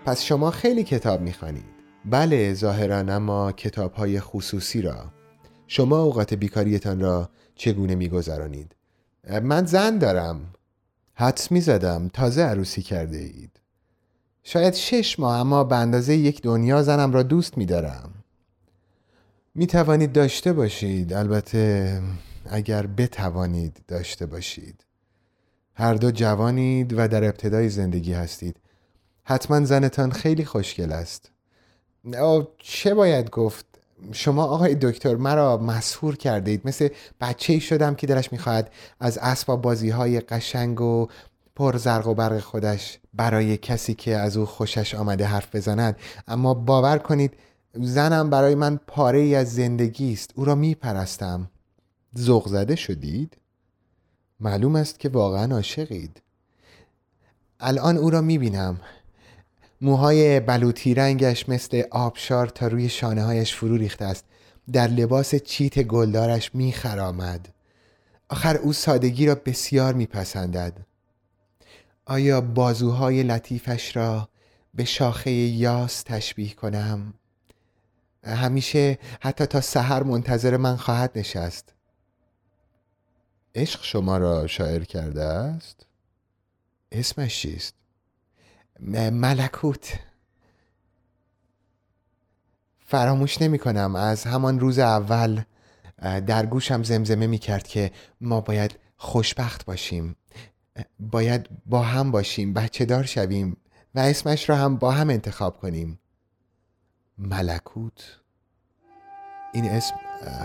پس 0.06 0.24
شما 0.24 0.52
خیلی 0.52 0.84
کتاب 0.84 1.22
می‌خوانید. 1.22 1.66
بله 2.06 2.54
ظاهرا 2.54 2.98
اما 2.98 3.52
کتاب 3.52 3.94
های 3.94 4.20
خصوصی 4.20 4.82
را. 4.82 5.06
شما 5.68 6.00
اوقات 6.02 6.34
بیکاریتان 6.34 7.00
را 7.00 7.30
چگونه 7.56 7.96
میگذرانید؟ 7.96 8.76
من 9.44 9.66
زن 9.66 9.98
دارم. 9.98 10.54
حدس 11.14 11.52
می‌زدم. 11.52 12.08
تازه 12.14 12.42
عروسی 12.42 12.82
کرده 12.82 13.18
اید 13.18 13.60
شاید 14.44 14.74
شش 14.74 15.20
ماه 15.20 15.40
اما 15.40 15.64
به 15.64 15.76
اندازه 15.76 16.16
یک 16.16 16.42
دنیا 16.42 16.84
زنم 16.84 17.12
را 17.12 17.24
دوست 17.24 17.58
میدارم. 17.58 18.12
می 19.56 19.68
توانید 19.68 20.12
داشته 20.14 20.54
باشید. 20.54 21.14
البته 21.14 22.02
اگر 22.46 22.88
بتوانید 22.88 23.82
داشته 23.88 24.26
باشید. 24.26 24.86
هر 25.74 25.94
دو 25.94 26.12
جوانید 26.12 26.94
و 26.98 27.08
در 27.08 27.24
ابتدای 27.24 27.70
زندگی 27.70 28.14
هستید. 28.14 28.61
حتما 29.24 29.66
زنتان 29.66 30.12
خیلی 30.12 30.46
خوشگل 30.46 30.92
است. 30.92 31.32
چه 32.58 32.94
باید 32.94 33.30
گفت؟ 33.30 33.66
شما 34.12 34.44
آقای 34.44 34.76
دکتر 34.76 35.16
مرا 35.16 35.58
مسهور 35.58 36.16
کرده 36.16 36.52
اید 36.52 36.62
مثل 36.68 36.88
بچه 37.22 37.60
شدم 37.60 37.96
که 37.96 38.08
درش 38.08 38.32
می‌خواهد 38.32 38.72
از 39.00 39.18
اسباب 39.18 39.62
بازی 39.62 39.90
های 39.90 40.20
قشنگ 40.20 40.82
و 40.82 41.08
پر 41.56 41.78
زرق 41.78 42.08
و 42.08 42.14
برق 42.14 42.40
خودش 42.40 43.00
برای 43.14 43.58
کسی 43.58 43.94
که 43.94 44.18
از 44.18 44.38
او 44.38 44.46
خوشش 44.46 44.96
آمده 44.96 45.26
حرف 45.26 45.56
بزند. 45.56 45.96
اما 46.28 46.54
باور 46.54 46.98
کنید 46.98 47.34
زنم 47.74 48.30
برای 48.30 48.56
من 48.56 48.80
پاره 48.88 49.20
ای 49.20 49.36
از 49.36 49.56
زندگی 49.56 50.14
است. 50.14 50.32
او 50.36 50.46
را 50.46 50.56
میپرستم. 50.56 51.50
ذوق 52.18 52.48
زده 52.48 52.76
شدید؟ 52.76 53.38
معلوم 54.40 54.76
است 54.76 55.00
که 55.00 55.10
واقعا 55.10 55.56
عاشقید. 55.56 56.22
الان 57.60 57.98
او 57.98 58.10
را 58.10 58.22
می‌بینم. 58.22 58.80
موهای 59.82 60.40
بلوطی 60.40 60.94
رنگش 60.94 61.50
مثل 61.50 61.84
آبشار 61.92 62.48
تا 62.48 62.68
روی 62.68 62.90
شانه 62.90 63.24
هایش 63.24 63.56
فرو 63.56 63.78
ریخته 63.78 64.06
است. 64.06 64.26
در 64.72 64.88
لباس 64.88 65.36
چیت 65.36 65.80
گلدارش 65.80 66.56
میخرامد. 66.56 67.50
آخر 68.30 68.58
او 68.58 68.74
سادگی 68.74 69.26
را 69.26 69.36
بسیار 69.36 69.94
میپسندد. 69.94 70.78
آیا 72.06 72.42
بازوهای 72.42 73.24
لطیفش 73.24 73.96
را 73.96 74.30
به 74.74 74.86
شاخه 74.86 75.32
یاس 75.32 76.04
تشبیه 76.04 76.54
کنم؟ 76.54 77.14
همیشه 78.24 78.98
حتی 79.22 79.46
تا 79.46 79.62
سحر 79.62 80.04
منتظر 80.04 80.58
من 80.58 80.76
خواهد 80.76 81.12
نشست. 81.16 81.74
عشق 83.56 83.84
شما 83.84 84.18
را 84.18 84.48
شاعر 84.48 84.84
کرده 84.84 85.24
است؟ 85.24 85.86
اسمش 86.92 87.42
چیست؟ 87.42 87.81
ملکوت. 88.82 90.00
فراموش 92.80 93.42
نمی 93.42 93.60
کنم 93.60 93.96
از 93.96 94.24
همان 94.24 94.60
روز 94.60 94.80
اول 94.80 95.42
در 96.02 96.46
گوشم 96.46 96.84
زمزمه 96.84 97.28
می 97.28 97.38
کرد 97.38 97.68
که 97.68 97.92
ما 98.22 98.42
باید 98.42 98.80
خوشبخت 98.98 99.66
باشیم. 99.66 100.16
باید 101.00 101.50
با 101.66 101.82
هم 101.82 102.12
باشیم 102.12 102.54
بچه 102.54 102.86
دار 102.86 103.04
شویم 103.04 103.58
و 103.96 104.00
اسمش 104.00 104.50
را 104.50 104.56
هم 104.56 104.78
با 104.78 104.92
هم 104.92 105.10
انتخاب 105.10 105.60
کنیم. 105.60 106.00
ملکوت. 107.18 108.20
این 109.54 109.66
اسم 109.66 109.96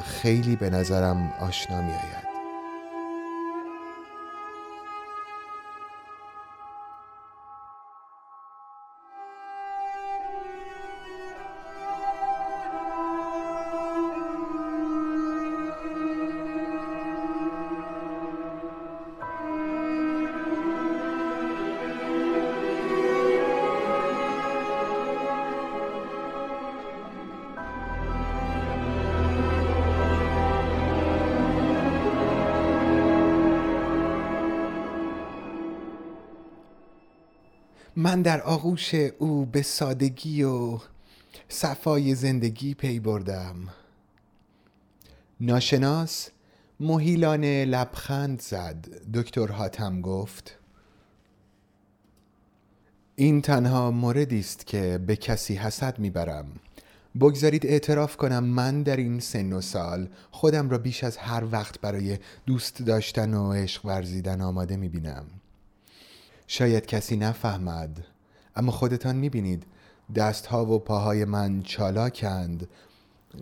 خیلی 0.04 0.56
به 0.56 0.70
نظرم 0.70 1.32
آشنا 1.40 1.82
می 1.82 1.92
آید 1.92 2.25
من 38.06 38.22
در 38.22 38.40
آغوش 38.42 38.94
او 38.94 39.46
به 39.46 39.62
سادگی 39.62 40.42
و 40.42 40.78
صفای 41.48 42.14
زندگی 42.14 42.74
پی 42.74 43.00
بردم. 43.00 43.56
ناشناس 45.40 46.28
مهیلانه 46.80 47.64
لبخند 47.64 48.40
زد 48.40 48.86
دکتر 49.14 49.46
حاتم 49.46 50.00
گفت. 50.00 50.58
این 53.16 53.42
تنها 53.42 53.90
موردی 53.90 54.40
است 54.40 54.66
که 54.66 55.00
به 55.06 55.16
کسی 55.16 55.54
حسد 55.54 55.98
می‌برم. 55.98 56.46
بگذارید 57.20 57.66
اعتراف 57.66 58.16
کنم 58.16 58.44
من 58.44 58.82
در 58.82 58.96
این 58.96 59.20
سن 59.20 59.52
و 59.52 59.60
سال 59.60 60.08
خودم 60.30 60.70
را 60.70 60.78
بیش 60.78 61.04
از 61.04 61.16
هر 61.16 61.44
وقت 61.52 61.80
برای 61.80 62.18
دوست 62.46 62.82
داشتن 62.82 63.34
و 63.34 63.52
عشق 63.52 63.86
ورزیدن 63.86 64.40
آماده 64.40 64.76
می‌بینم. 64.76 65.24
شاید 66.46 66.86
کسی 66.86 67.16
نفهمد. 67.16 68.04
اما 68.56 68.72
خودتان 68.72 69.16
می‌بینید 69.16 69.66
دستها 70.14 70.66
و 70.66 70.78
پاهای 70.78 71.24
من 71.24 71.62
چالاکند. 71.62 72.68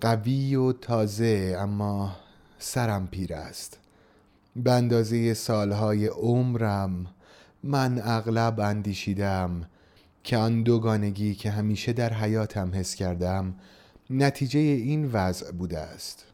قوی 0.00 0.54
و 0.54 0.72
تازه 0.72 1.56
اما 1.58 2.16
سرم 2.58 3.06
پیر 3.06 3.34
است. 3.34 3.78
به 4.56 4.72
اندازه 4.72 5.34
سالهای 5.34 6.06
عمرم 6.06 7.06
من 7.62 8.00
اغلب 8.04 8.60
اندیشیدم 8.60 9.68
که 10.24 10.36
آن 10.36 10.62
دوگانگی 10.62 11.34
که 11.34 11.50
همیشه 11.50 11.92
در 11.92 12.12
حیاتم 12.12 12.74
حس 12.74 12.94
کردم 12.94 13.54
نتیجه 14.10 14.60
این 14.60 15.10
وضع 15.12 15.52
بوده 15.52 15.78
است. 15.78 16.24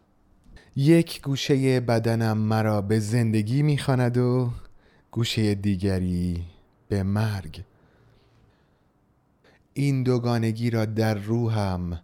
یک 0.77 1.23
گوشه 1.23 1.81
بدنم 1.81 2.39
مرا 2.39 2.81
به 2.81 2.99
زندگی 2.99 3.63
می‌خواند 3.63 4.19
و 4.19 4.51
گوشه 5.11 5.55
دیگری 5.55 6.45
به 6.91 7.03
مرگ. 7.03 7.65
این 9.75 10.03
دوگانگی 10.03 10.71
را 10.71 10.85
در 10.85 11.15
روحم 11.15 12.01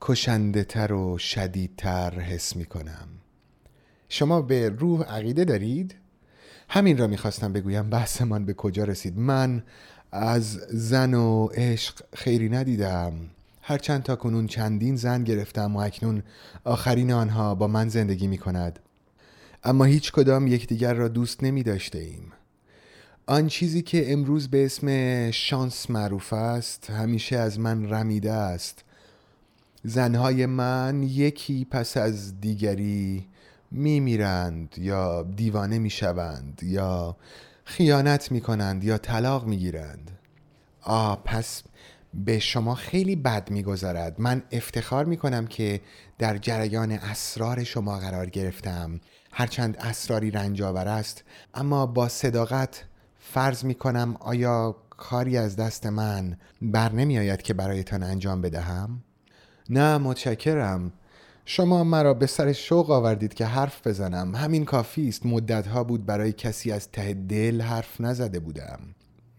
کشنده 0.00 0.64
تر 0.64 0.92
و 0.92 1.18
شدیدتر 1.18 2.20
حس 2.20 2.56
می 2.56 2.64
کنم. 2.64 3.08
شما 4.08 4.42
به 4.42 4.68
روح 4.68 5.02
عقیده 5.02 5.44
دارید؟ 5.44 5.94
همین 6.68 6.98
را 6.98 7.06
می‌خواستم 7.06 7.52
بگویم 7.52 7.90
بحثمان 7.90 8.44
به 8.44 8.54
کجا 8.54 8.84
رسید؟ 8.84 9.18
من 9.18 9.62
از 10.12 10.52
زن 10.70 11.14
و 11.14 11.46
عشق 11.46 12.02
خیری 12.14 12.48
ندیدم. 12.48 13.12
هرچند 13.62 14.02
تا 14.02 14.16
کنون 14.16 14.46
چندین 14.46 14.96
زن 14.96 15.24
گرفتم 15.24 15.76
و 15.76 15.78
اکنون 15.78 16.22
آخرین 16.64 17.12
آنها 17.12 17.54
با 17.54 17.66
من 17.66 17.88
زندگی 17.88 18.26
می 18.26 18.38
کند 18.38 18.78
اما 19.64 19.84
هیچ 19.84 20.12
کدام 20.12 20.46
یکدیگر 20.46 20.94
را 20.94 21.08
دوست 21.08 21.42
نمی 21.42 21.62
داشته 21.62 21.98
ایم 21.98 22.32
آن 23.30 23.48
چیزی 23.48 23.82
که 23.82 24.12
امروز 24.12 24.48
به 24.48 24.64
اسم 24.64 25.30
شانس 25.30 25.90
معروف 25.90 26.32
است 26.32 26.90
همیشه 26.90 27.36
از 27.36 27.58
من 27.58 27.90
رمیده 27.90 28.32
است. 28.32 28.84
زنهای 29.82 30.46
من 30.46 31.02
یکی 31.02 31.64
پس 31.64 31.96
از 31.96 32.40
دیگری 32.40 33.26
می 33.70 34.00
میرند 34.00 34.74
یا 34.78 35.22
دیوانه 35.22 35.78
می 35.78 35.90
شوند 35.90 36.60
یا 36.62 37.16
خیانت 37.64 38.32
می 38.32 38.40
کنند 38.40 38.84
یا 38.84 38.98
طلاق 38.98 39.46
می 39.46 39.56
گیرند 39.56 40.10
آه 40.82 41.22
پس 41.24 41.62
به 42.14 42.38
شما 42.38 42.74
خیلی 42.74 43.16
بد 43.16 43.50
میگذرد. 43.50 44.20
من 44.20 44.42
افتخار 44.52 45.04
می 45.04 45.16
کنم 45.16 45.46
که 45.46 45.80
در 46.18 46.38
جریان 46.38 46.92
اسرار 46.92 47.64
شما 47.64 47.98
قرار 47.98 48.30
گرفتم. 48.30 49.00
هرچند 49.32 49.76
اسراری 49.76 50.30
رنجاور 50.30 50.88
است 50.88 51.24
اما 51.54 51.86
با 51.86 52.08
صداقت 52.08 52.84
فرض 53.34 53.64
می 53.64 53.74
کنم 53.74 54.16
آیا 54.20 54.76
کاری 54.90 55.36
از 55.36 55.56
دست 55.56 55.86
من 55.86 56.36
بر 56.62 56.92
نمی 56.92 57.18
آید 57.18 57.42
که 57.42 57.54
برایتان 57.54 58.02
انجام 58.02 58.40
بدهم؟ 58.40 59.02
نه 59.70 59.98
متشکرم. 59.98 60.92
شما 61.44 61.84
مرا 61.84 62.14
به 62.14 62.26
سر 62.26 62.52
شوق 62.52 62.90
آوردید 62.90 63.34
که 63.34 63.46
حرف 63.46 63.86
بزنم. 63.86 64.34
همین 64.34 64.64
کافی 64.64 65.08
است. 65.08 65.26
مدتها 65.26 65.84
بود 65.84 66.06
برای 66.06 66.32
کسی 66.32 66.72
از 66.72 66.90
ته 66.90 67.14
دل 67.14 67.60
حرف 67.60 68.00
نزده 68.00 68.40
بودم. 68.40 68.80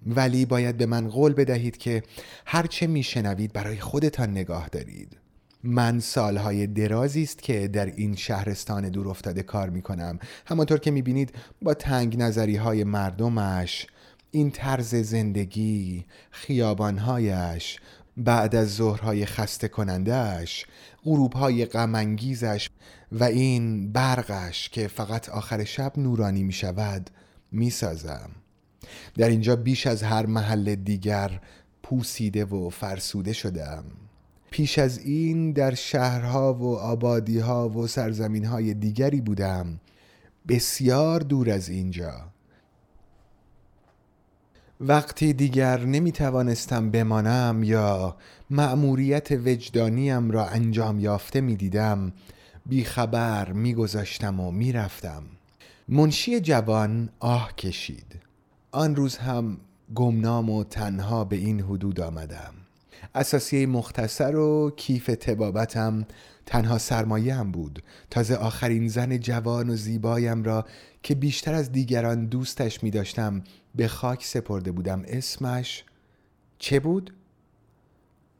ولی 0.06 0.46
باید 0.46 0.78
به 0.78 0.86
من 0.86 1.08
قول 1.08 1.34
بدهید 1.34 1.78
که 1.78 2.04
هرچه 2.46 2.88
میشنوید 2.88 3.54
برای 3.54 3.78
خودتان 3.78 4.32
نگاه 4.32 4.68
دارید. 4.68 5.21
من 5.64 6.00
سالهای 6.00 6.68
درازی 6.68 7.24
است 7.24 7.42
که 7.44 7.68
در 7.68 7.86
این 7.86 8.16
شهرستان 8.16 8.90
دور 8.90 9.08
افتاده 9.08 9.44
کار 9.44 9.70
می 9.70 9.82
کنم 9.82 10.20
همانطور 10.46 10.78
که 10.78 10.92
می 10.92 11.02
بینید 11.02 11.36
با 11.62 11.74
تنگ 11.74 12.18
نظری 12.18 12.56
های 12.56 12.84
مردمش 12.84 13.88
این 14.32 14.52
طرز 14.52 14.96
زندگی 14.96 16.06
خیابانهایش 16.32 17.80
بعد 18.18 18.56
از 18.56 18.76
ظهرهای 18.76 19.26
خسته 19.26 19.68
کنندهش 19.68 20.66
غروبهای 21.04 21.66
غمانگیزش 21.66 22.70
و 23.12 23.24
این 23.24 23.92
برقش 23.92 24.70
که 24.70 24.88
فقط 24.88 25.30
آخر 25.30 25.64
شب 25.64 25.94
نورانی 25.98 26.44
می 26.44 26.54
شود 26.54 27.10
می 27.52 27.70
سازم. 27.70 28.30
در 29.18 29.30
اینجا 29.30 29.56
بیش 29.56 29.88
از 29.88 30.04
هر 30.04 30.26
محل 30.26 30.76
دیگر 30.76 31.42
پوسیده 31.84 32.46
و 32.46 32.70
فرسوده 32.70 33.34
شدم 33.34 33.84
پیش 34.52 34.80
از 34.80 35.00
این 35.00 35.52
در 35.52 35.74
شهرها 35.74 36.54
و 36.54 36.78
آبادیها 36.78 37.70
و 37.70 37.88
سرزمینهای 37.88 38.74
دیگری 38.74 39.22
بودم. 39.22 39.80
بسیار 40.48 41.20
دور 41.20 41.50
از 41.50 41.70
اینجا. 41.70 42.14
وقتی 44.80 45.34
دیگر 45.34 45.86
نمی 45.86 46.12
توانستم 46.12 46.92
بمانم 46.92 47.64
یا 47.64 48.18
مأموریت 48.50 49.32
وجدانیم 49.32 50.32
را 50.32 50.48
انجام 50.48 51.00
یافته 51.00 51.42
می 51.42 51.56
دیدم 51.56 52.14
بیخبر 52.66 53.52
می 53.52 53.74
گذاشتم 53.74 54.40
و 54.40 54.52
می 54.52 54.72
رفتم 54.72 55.24
منشی 55.88 56.40
جوان 56.40 57.10
آه 57.20 57.56
کشید. 57.56 58.20
آن 58.72 58.96
روز 58.96 59.18
هم 59.18 59.58
گمنام 59.96 60.50
و 60.50 60.64
تنها 60.64 61.24
به 61.24 61.36
این 61.36 61.62
حدود 61.62 62.00
آمدم. 62.02 62.61
اساسیه 63.16 63.66
مختصر 63.66 64.36
و 64.36 64.72
کیف 64.78 65.06
تبابتم 65.06 66.06
تنها 66.46 66.78
سرمایه 66.78 67.36
هم 67.36 67.52
بود. 67.52 67.84
تازه 68.10 68.36
آخرین 68.36 68.88
زن 68.88 69.18
جوان 69.18 69.70
و 69.70 69.76
زیبایم 69.76 70.44
را 70.44 70.66
که 71.04 71.16
بیشتر 71.16 71.54
از 71.54 71.72
دیگران 71.72 72.26
دوستش 72.26 72.84
می 72.84 72.92
داشتم 72.92 73.44
به 73.76 73.88
خاک 73.88 74.26
سپرده 74.26 74.72
بودم. 74.72 75.04
اسمش 75.08 75.84
چه 76.60 76.80
بود؟ 76.80 77.14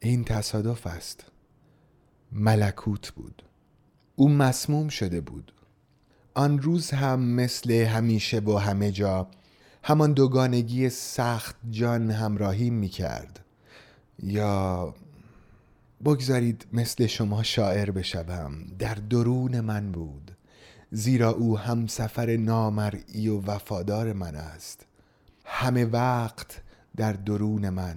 این 0.00 0.24
تصادف 0.24 0.86
است. 0.86 1.24
ملکوت 2.32 3.10
بود. 3.10 3.42
او 4.16 4.28
مسموم 4.28 4.88
شده 4.88 5.20
بود. 5.20 5.52
آن 6.34 6.58
روز 6.58 6.90
هم 6.90 7.20
مثل 7.20 7.72
همیشه 7.72 8.40
و 8.40 8.58
همه 8.58 8.92
جا 8.92 9.28
همان 9.82 10.12
دوگانگی 10.12 10.88
سخت 10.88 11.56
جان 11.70 12.10
همراهی 12.10 12.70
می 12.70 12.88
کرد 12.88 13.44
یا 14.22 14.94
بگذارید 16.04 16.66
مثل 16.72 17.06
شما 17.06 17.42
شاعر 17.42 17.90
بشوم. 17.90 18.52
در 18.78 18.94
درون 18.94 19.60
من 19.60 19.92
بود 19.92 20.30
زیرا 20.90 21.30
او 21.30 21.58
هم 21.58 21.86
سفر 21.86 22.36
نامرئی 22.36 23.28
و 23.28 23.40
وفادار 23.40 24.12
من 24.12 24.34
است. 24.34 24.86
همه 25.44 25.84
وقت 25.84 26.62
در 26.96 27.12
درون 27.12 27.68
من. 27.68 27.96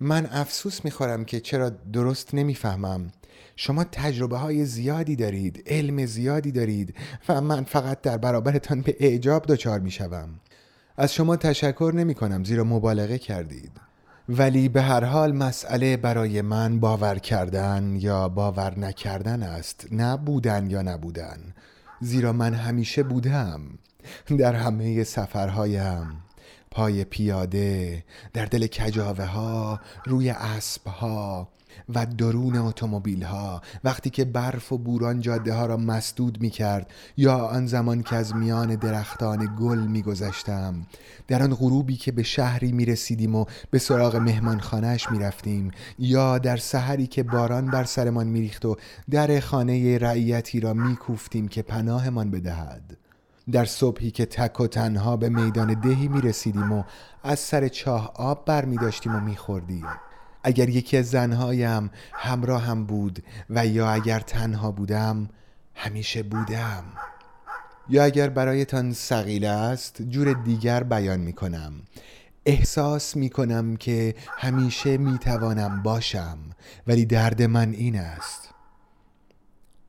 من 0.00 0.26
افسوس 0.26 0.84
می‌خورم 0.84 1.24
که 1.24 1.40
چرا 1.40 1.70
درست 1.70 2.34
نمی‌فهمم. 2.34 3.12
شما 3.56 3.84
تجربه 3.84 4.36
های 4.36 4.64
زیادی 4.64 5.16
دارید 5.16 5.62
علم 5.66 6.06
زیادی 6.06 6.52
دارید 6.52 6.94
و 7.28 7.40
من 7.40 7.64
فقط 7.64 8.00
در 8.00 8.16
برابرتان 8.16 8.80
به 8.80 8.96
اعجاب 9.00 9.46
دچار 9.46 9.80
می‌شوم. 9.80 10.40
از 10.96 11.14
شما 11.14 11.36
تشکر 11.36 11.92
نمی 11.96 12.14
کنم 12.14 12.44
زیرا 12.44 12.64
مبالغه 12.64 13.18
کردید. 13.18 13.80
ولی 14.28 14.68
به 14.68 14.82
هر 14.82 15.04
حال 15.04 15.32
مسئله 15.32 15.96
برای 15.96 16.42
من 16.42 16.80
باور 16.80 17.18
کردن 17.18 17.96
یا 17.98 18.28
باور 18.28 18.78
نکردن 18.78 19.42
است 19.42 19.86
نه 19.92 20.16
بودن 20.16 20.70
یا 20.70 20.82
نبودن. 20.82 21.38
زیرا 22.00 22.32
من 22.32 22.54
همیشه 22.54 23.02
بودم 23.02 23.60
در 24.38 24.54
همه 24.54 25.04
سفرهایم. 25.04 26.22
پای 26.74 27.04
پیاده 27.04 28.04
در 28.32 28.44
دل 28.44 28.66
کجاوه 28.66 29.24
ها 29.24 29.80
روی 30.06 30.30
اسب 30.30 30.86
ها 30.86 31.48
و 31.94 32.06
درون 32.06 32.56
اتومبیل 32.56 33.22
ها 33.22 33.62
وقتی 33.84 34.10
که 34.10 34.24
برف 34.24 34.72
و 34.72 34.78
بوران 34.78 35.20
جاده 35.20 35.54
ها 35.54 35.66
را 35.66 35.76
مسدود 35.76 36.40
می 36.40 36.50
کرد 36.50 36.90
یا 37.16 37.38
آن 37.38 37.66
زمان 37.66 38.02
که 38.02 38.16
از 38.16 38.34
میان 38.34 38.74
درختان 38.74 39.56
گل 39.60 39.78
می 39.78 40.02
گذشتم 40.02 40.86
در 41.28 41.42
آن 41.42 41.54
غروبی 41.54 41.96
که 41.96 42.12
به 42.12 42.22
شهری 42.22 42.72
می 42.72 42.84
رسیدیم 42.84 43.34
و 43.34 43.44
به 43.70 43.78
سراغ 43.78 44.16
مهمانخانهش 44.16 45.10
می 45.10 45.18
رفتیم 45.18 45.70
یا 45.98 46.38
در 46.38 46.56
سحری 46.56 47.06
که 47.06 47.22
باران 47.22 47.70
بر 47.70 47.84
سرمان 47.84 48.26
می 48.26 48.40
ریخت 48.40 48.64
و 48.64 48.76
در 49.10 49.40
خانه 49.40 49.98
رعیتی 49.98 50.60
را 50.60 50.74
می 50.74 50.96
کوفتیم 50.96 51.48
که 51.48 51.62
پناهمان 51.62 52.30
بدهد. 52.30 53.03
در 53.52 53.64
صبحی 53.64 54.10
که 54.10 54.26
تک 54.26 54.60
و 54.60 54.66
تنها 54.66 55.16
به 55.16 55.28
میدان 55.28 55.80
دهی 55.80 56.08
می 56.08 56.20
رسیدیم 56.20 56.72
و 56.72 56.84
از 57.22 57.38
سر 57.38 57.68
چاه 57.68 58.12
آب 58.14 58.44
بر 58.44 58.64
می 58.64 58.76
داشتیم 58.76 59.14
و 59.14 59.20
می 59.20 59.36
خوردیم. 59.36 59.86
اگر 60.44 60.68
یکی 60.68 60.96
از 60.96 61.10
زنهایم 61.10 61.90
همراه 62.12 62.62
هم 62.62 62.84
بود 62.86 63.24
و 63.50 63.66
یا 63.66 63.90
اگر 63.90 64.20
تنها 64.20 64.70
بودم 64.70 65.28
همیشه 65.74 66.22
بودم. 66.22 66.84
یا 67.88 68.04
اگر 68.04 68.28
برایتان 68.28 68.92
سقیل 68.92 69.44
است 69.44 70.02
جور 70.02 70.32
دیگر 70.32 70.82
بیان 70.82 71.20
می 71.20 71.32
کنم. 71.32 71.72
احساس 72.46 73.16
می 73.16 73.30
کنم 73.30 73.76
که 73.76 74.14
همیشه 74.28 74.96
می 74.96 75.18
توانم 75.18 75.82
باشم 75.82 76.38
ولی 76.86 77.04
درد 77.04 77.42
من 77.42 77.72
این 77.72 77.98
است. 77.98 78.48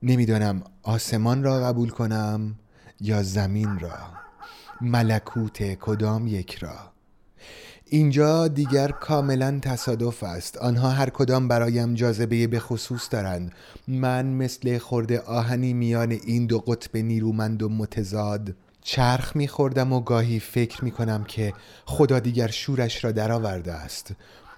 نمی‌دانم 0.03 0.63
آسمان 0.83 1.43
را 1.43 1.59
قبول 1.59 1.89
کنم 1.89 2.55
یا 3.01 3.23
زمین 3.23 3.79
را؟ 3.79 3.97
ملکوت 4.81 5.63
کدام 5.73 6.27
یک 6.27 6.55
را؟ 6.55 6.95
اینجا 7.85 8.47
دیگر 8.47 8.91
کاملا 8.91 9.59
تصادف 9.61 10.23
است. 10.23 10.57
آنها 10.57 10.89
هر 10.89 11.09
کدام 11.09 11.47
برایم 11.47 11.93
جاذبه 11.93 12.47
به 12.47 12.59
خصوص 12.59 13.07
دارند. 13.11 13.51
من 13.87 14.25
مثل 14.25 14.77
خورده 14.77 15.19
آهنی 15.19 15.73
میان 15.73 16.11
این 16.11 16.45
دو 16.45 16.59
قطب 16.59 16.97
نیرومند 16.97 17.63
و 17.63 17.69
متضاد 17.69 18.55
چرخ 18.81 19.35
میخوردم 19.35 19.93
و 19.93 19.99
گاهی 19.99 20.39
فکر 20.39 20.85
می‌کنم 20.85 21.23
که 21.23 21.53
خدا 21.85 22.19
دیگر 22.19 22.47
شورش 22.47 23.03
را 23.03 23.11
درآورده 23.11 23.73
است. 23.73 24.11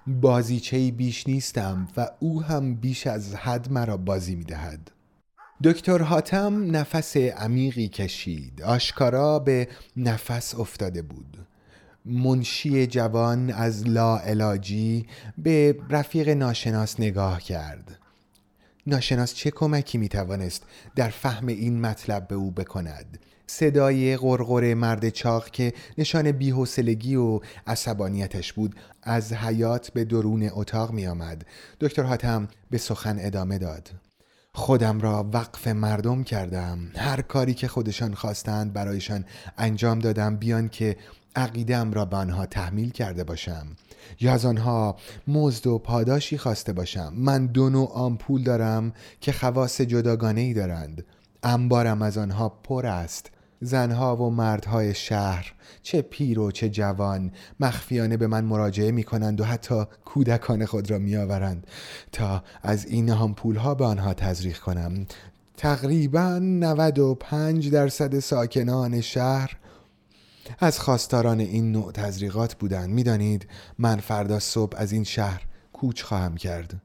بازیچه 0.06 0.90
بیش 0.90 1.26
نیستم 1.26 1.88
و 1.96 2.08
او 2.20 2.42
هم 2.42 2.74
بیش 2.74 3.06
از 3.06 3.34
حد 3.34 3.72
مرا 3.72 3.96
بازی 3.96 4.34
می‌دهد. 4.34 4.90
دکتر 5.64 6.02
حاتم 6.02 6.76
نفس 6.76 7.16
عمیقی 7.16 7.88
کشید. 7.88 8.62
آشکارا 8.62 9.38
به 9.38 9.68
نفس 9.96 10.54
افتاده 10.54 11.02
بود. 11.02 11.38
منشی 12.04 12.86
جوان 12.86 13.50
از 13.50 13.88
لاعلاجی 13.88 15.06
به 15.38 15.76
رفیق 15.90 16.28
ناشناس 16.28 17.00
نگاه 17.00 17.40
کرد. 17.40 17.98
ناشناس 18.86 19.34
چه 19.34 19.50
کمکی 19.50 19.98
می 19.98 20.08
توانست 20.08 20.62
در 20.96 21.08
فهم 21.08 21.46
این 21.46 21.80
مطلب 21.80 22.28
به 22.28 22.34
او 22.34 22.50
بکند؟ 22.50 23.18
صدای 23.46 24.16
غرغر 24.16 24.74
مرد 24.74 25.08
چاق 25.08 25.50
که 25.50 25.72
نشان 25.98 26.32
بیحوصلگی 26.32 27.16
و 27.16 27.40
عصبانیتش 27.66 28.52
بود 28.52 28.74
از 29.02 29.32
حیات 29.32 29.90
به 29.90 30.04
درون 30.04 30.50
اتاق 30.52 30.92
می 30.92 31.06
آمد 31.06 31.46
دکتر 31.80 32.02
حاتم 32.02 32.48
به 32.70 32.78
سخن 32.78 33.16
ادامه 33.20 33.58
داد. 33.58 34.07
خودم 34.58 35.00
را 35.00 35.30
وقف 35.32 35.68
مردم 35.68 36.24
کردم. 36.24 36.78
هر 36.96 37.20
کاری 37.20 37.54
که 37.54 37.68
خودشان 37.68 38.14
خواستند 38.14 38.72
برایشان 38.72 39.24
انجام 39.58 39.98
دادم 39.98 40.36
بیان 40.36 40.68
که 40.68 40.96
عقیدم 41.36 41.92
را 41.92 42.04
به 42.04 42.16
آنها 42.16 42.46
تحمیل 42.46 42.90
کرده 42.90 43.24
باشم. 43.24 43.66
یا 44.20 44.32
از 44.32 44.46
آنها 44.46 44.96
مزد 45.28 45.66
و 45.66 45.78
پاداشی 45.78 46.38
خواسته 46.38 46.72
باشم. 46.72 47.12
من 47.16 47.46
دو 47.46 47.70
نوع 47.70 47.92
آمپول 47.92 48.42
دارم 48.42 48.92
که 49.20 49.32
خواص 49.32 49.80
جداگانه 49.80 50.40
ای 50.40 50.54
دارند. 50.54 51.04
انبارم 51.42 52.02
از 52.02 52.18
آنها 52.18 52.48
پر 52.48 52.86
است. 52.86 53.30
زنها 53.60 54.16
و 54.16 54.30
مردهای 54.30 54.94
شهر 54.94 55.52
چه 55.82 56.02
پیر 56.02 56.38
و 56.38 56.50
چه 56.50 56.68
جوان 56.68 57.32
مخفیانه 57.60 58.16
به 58.16 58.26
من 58.26 58.44
مراجعه 58.44 58.90
می 58.90 59.04
کنند 59.04 59.40
و 59.40 59.44
حتی 59.44 59.84
کودکان 60.04 60.66
خود 60.66 60.90
را 60.90 60.98
می 60.98 61.16
آورند 61.16 61.66
تا 62.12 62.44
از 62.62 62.86
این 62.86 63.10
آمپول 63.10 63.56
ها 63.56 63.74
به 63.74 63.84
آنها 63.84 64.14
تزریق 64.14 64.58
کنم. 64.58 65.06
تقریبا 65.56 66.38
95 66.42 67.70
درصد 67.70 68.18
ساکنان 68.18 69.00
شهر 69.00 69.56
از 70.58 70.80
خواستاران 70.80 71.40
این 71.40 71.72
نوع 71.72 71.92
تزریقات 71.92 72.54
بودند. 72.54 72.90
می‌دانید 72.90 73.46
من 73.78 73.96
فردا 73.96 74.38
صبح 74.38 74.76
از 74.76 74.92
این 74.92 75.04
شهر 75.04 75.42
کوچ 75.72 76.02
خواهم 76.02 76.36
کرد. 76.36 76.82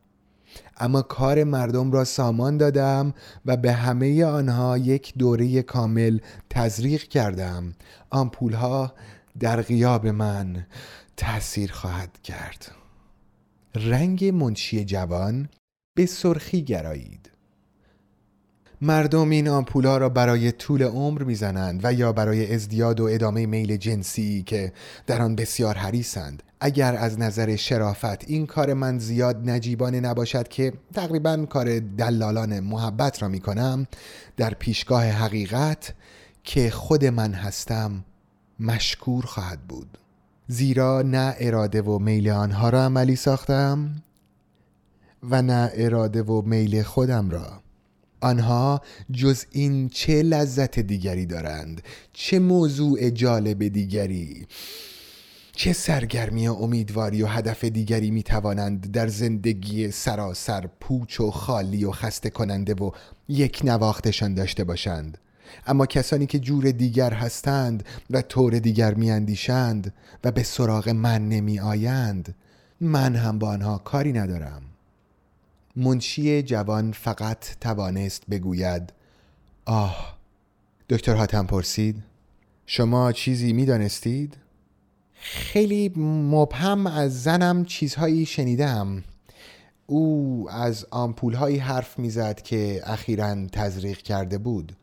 اما 0.77 1.01
کار 1.01 1.43
مردم 1.43 1.91
را 1.91 2.03
سامان 2.03 2.57
دادم 2.57 3.13
و 3.45 3.57
به 3.57 3.71
همه 3.71 4.25
آنها 4.25 4.77
یک 4.77 5.13
دوره 5.17 5.61
کامل 5.61 6.19
تزریق 6.49 7.03
کردم. 7.03 7.73
آمپول 8.09 8.53
ها 8.53 8.93
در 9.39 9.61
غیاب 9.61 10.07
من 10.07 10.65
تاثیر 11.17 11.71
خواهد 11.71 12.21
کرد. 12.23 12.71
رنگ 13.75 14.25
منشی 14.25 14.85
جوان 14.85 15.49
به 15.95 16.05
سرخی 16.05 16.61
گرایید. 16.61 17.32
مردم 18.81 19.29
این 19.29 19.47
آمپولا 19.47 19.97
را 19.97 20.09
برای 20.09 20.51
طول 20.51 20.83
عمر 20.83 21.23
می‌زنند 21.23 21.79
و 21.83 21.93
یا 21.93 22.13
برای 22.13 22.53
ازدیاد 22.53 22.99
و 22.99 23.03
ادامه 23.03 23.45
میل 23.45 23.77
جنسی 23.77 24.43
که 24.43 24.73
در 25.07 25.21
آن 25.21 25.35
بسیار 25.35 25.77
حریصند. 25.77 26.43
اگر 26.59 26.95
از 26.95 27.19
نظر 27.19 27.55
شرافت 27.55 28.29
این 28.29 28.45
کار 28.45 28.73
من 28.73 28.99
زیاد 28.99 29.49
نجیبانه 29.49 29.99
نباشد 29.99 30.47
که 30.47 30.73
تقریبا 30.93 31.45
کار 31.45 31.79
دلالان 31.79 32.59
محبت 32.59 33.21
را 33.21 33.27
می 33.27 33.39
کنم 33.39 33.87
در 34.37 34.53
پیشگاه 34.53 35.03
حقیقت 35.03 35.93
که 36.43 36.69
خود 36.69 37.05
من 37.05 37.33
هستم 37.33 38.05
مشکور 38.59 39.25
خواهد 39.25 39.59
بود. 39.67 39.97
زیرا 40.47 41.01
نه 41.01 41.35
اراده 41.39 41.81
و 41.81 41.99
میل 41.99 42.29
آنها 42.29 42.69
را 42.69 42.83
عملی 42.83 43.15
ساختم 43.15 43.95
و 45.29 45.41
نه 45.41 45.71
اراده 45.73 46.23
و 46.23 46.41
میل 46.41 46.83
خودم 46.83 47.29
را 47.29 47.62
آنها 48.23 48.81
جز 49.11 49.45
این 49.51 49.89
چه 49.89 50.21
لذت 50.21 50.79
دیگری 50.79 51.25
دارند 51.25 51.81
چه 52.13 52.39
موضوع 52.39 53.09
جالب 53.09 53.67
دیگری 53.67 54.47
چه 55.55 55.73
سرگرمی 55.73 56.47
و 56.47 56.53
امیدواری 56.53 57.23
و 57.23 57.27
هدف 57.27 57.63
دیگری 57.63 58.11
می 58.11 58.23
توانند 58.23 58.91
در 58.91 59.07
زندگی 59.07 59.91
سراسر 59.91 60.69
پوچ 60.79 61.19
و 61.19 61.31
خالی 61.31 61.85
و 61.85 61.91
خسته 61.91 62.29
کننده 62.29 62.73
و 62.73 62.91
یک 63.27 63.61
نواختشان 63.63 64.33
داشته 64.33 64.63
باشند. 64.63 65.17
اما 65.67 65.85
کسانی 65.85 66.25
که 66.25 66.39
جور 66.39 66.71
دیگر 66.71 67.13
هستند 67.13 67.85
و 68.09 68.21
طور 68.21 68.59
دیگر 68.59 68.93
میاندیشند 68.93 69.93
و 70.23 70.31
به 70.31 70.43
سراغ 70.43 70.89
من 70.89 71.29
نمی 71.29 71.59
آیند 71.59 72.35
من 72.81 73.15
هم 73.15 73.39
با 73.39 73.47
آنها 73.47 73.77
کاری 73.77 74.13
ندارم. 74.13 74.72
منشی 75.75 76.43
جوان 76.43 76.91
فقط 76.91 77.45
توانست 77.61 78.23
بگوید 78.29 78.93
آه 79.65 80.17
دکتر 80.89 81.15
حاتم 81.15 81.45
پرسید 81.45 82.03
شما 82.65 83.11
چیزی 83.11 83.53
می 83.53 83.65
دانستید؟ 83.65 84.37
خیلی 85.13 85.89
مبهم 86.31 86.87
از 86.87 87.23
زنم 87.23 87.65
چیزهایی 87.65 88.25
شنیدم. 88.25 89.03
او 89.87 90.47
از 90.51 90.85
آمپول 90.91 91.33
هایی 91.33 91.57
حرف 91.57 91.99
می‌زد 91.99 92.41
که 92.41 92.81
اخیرا 92.83 93.47
تزریق 93.47 93.97
کرده 93.97 94.37
بود. 94.37 94.75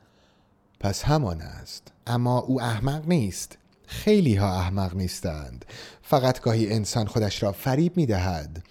پس 0.81 1.03
همان 1.03 1.41
است. 1.41 1.93
اما 2.07 2.39
او 2.39 2.63
احمق 2.63 3.09
نیست. 3.09 3.59
خیلی 3.87 4.35
ها 4.35 4.59
احمق 4.59 4.97
نیستند. 4.97 5.65
فقط 6.03 6.41
گاهی 6.41 6.73
انسان 6.73 7.07
خودش 7.07 7.43
را 7.43 7.53
فریب 7.53 7.97
می 7.97 8.07
دهد 8.07 8.63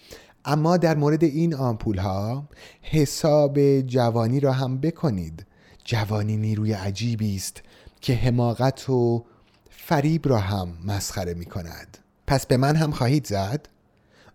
اما 0.46 0.78
در 0.78 0.98
مورد 0.98 1.24
این 1.24 1.56
آمپول 1.56 1.98
ها 1.98 2.48
حساب 2.82 3.82
جوانی 3.82 4.40
را 4.40 4.54
هم 4.54 4.78
بکنید. 4.78 5.46
جوانی 5.86 6.38
نیروی 6.38 6.74
عجیبی 6.74 7.36
است 7.36 7.62
که 8.02 8.16
حماقت 8.16 8.90
و 8.90 9.26
فریب 9.70 10.28
را 10.28 10.40
هم 10.40 10.74
مسخره 10.86 11.34
می 11.34 11.46
کند. 11.46 11.98
پس 12.28 12.46
به 12.46 12.58
من 12.58 12.76
هم 12.76 12.92
خواهید 12.92 13.28
زد؟ 13.28 13.70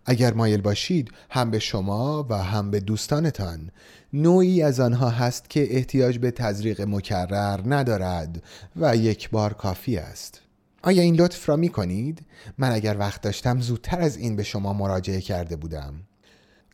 اگر 0.05 0.33
مایل 0.33 0.61
باشید 0.61 1.11
هم 1.29 1.51
به 1.51 1.59
شما 1.59 2.25
و 2.29 2.37
هم 2.37 2.71
به 2.71 2.79
دوستانتان. 2.79 3.71
نوعی 4.13 4.61
از 4.61 4.79
آنها 4.79 5.09
هست 5.09 5.49
که 5.49 5.75
احتیاج 5.75 6.17
به 6.17 6.31
تزریق 6.31 6.81
مکرر 6.81 7.59
ندارد 7.65 8.43
و 8.75 8.95
یک 8.95 9.29
بار 9.29 9.53
کافی 9.53 9.97
است. 9.97 10.41
آیا 10.85 11.01
این 11.01 11.15
لطف 11.15 11.49
را 11.49 11.55
می 11.55 11.69
کنید؟ 11.69 12.25
من 12.57 12.71
اگر 12.71 12.97
وقت 12.97 13.21
داشتم 13.21 13.61
زودتر 13.61 13.99
از 13.99 14.17
این 14.17 14.35
به 14.35 14.43
شما 14.43 14.73
مراجعه 14.73 15.21
کرده 15.21 15.55
بودم. 15.55 15.93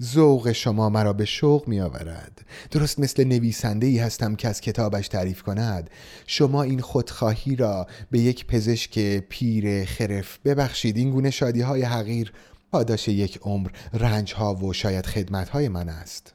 ذوق 0.03 0.51
شما 0.51 0.89
مرا 0.89 1.13
به 1.13 1.25
شوق 1.25 1.67
می 1.67 1.81
آورد 1.81 2.41
درست 2.71 2.99
مثل 2.99 3.23
نویسنده 3.23 3.87
ای 3.87 3.97
هستم 3.97 4.35
که 4.35 4.47
از 4.47 4.61
کتابش 4.61 5.07
تعریف 5.07 5.43
کند. 5.43 5.89
شما 6.27 6.63
این 6.63 6.79
خودخواهی 6.79 7.55
را 7.55 7.87
به 8.11 8.19
یک 8.19 8.45
پزشک 8.45 8.99
پیر 9.17 9.85
خرف 9.85 10.39
ببخشید. 10.45 10.97
این 10.97 11.11
گونه 11.11 11.29
شادی 11.29 11.61
های 11.61 11.81
حقیر 11.81 12.33
پاداش 12.71 13.07
یک 13.07 13.39
عمر 13.41 13.69
رنج 13.93 14.33
ها 14.33 14.55
و 14.55 14.73
شاید 14.73 15.05
خدمت 15.05 15.49
های 15.49 15.67
من 15.67 15.89
است. 15.89 16.33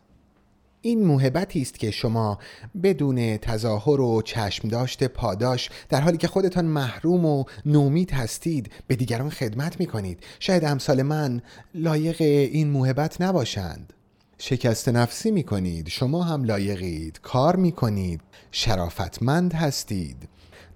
این 0.86 1.04
موهبتی 1.04 1.62
است 1.62 1.78
که 1.78 1.90
شما 1.90 2.38
بدون 2.82 3.36
تظاهر 3.36 4.00
و 4.00 4.22
چشم 4.22 4.68
داشت 4.68 5.04
پاداش 5.04 5.70
در 5.88 6.00
حالی 6.00 6.16
که 6.16 6.28
خودتان 6.28 6.64
محروم 6.64 7.24
و 7.24 7.44
نومید 7.66 8.10
هستید 8.10 8.70
به 8.86 8.96
دیگران 8.96 9.30
خدمت 9.30 9.80
می 9.80 9.86
کنید 9.86 10.18
شاید 10.38 10.64
امثال 10.64 11.02
من 11.02 11.42
لایق 11.74 12.16
این 12.20 12.70
موهبت 12.70 13.20
نباشند. 13.20 13.92
شکست 14.38 14.88
نفسی 14.88 15.30
می 15.30 15.42
کنید 15.42 15.88
شما 15.88 16.22
هم 16.22 16.44
لایقید. 16.44 17.20
کار 17.22 17.56
می 17.56 17.72
کنید 17.72 18.20
شرافتمند 18.50 19.54
هستید. 19.54 20.28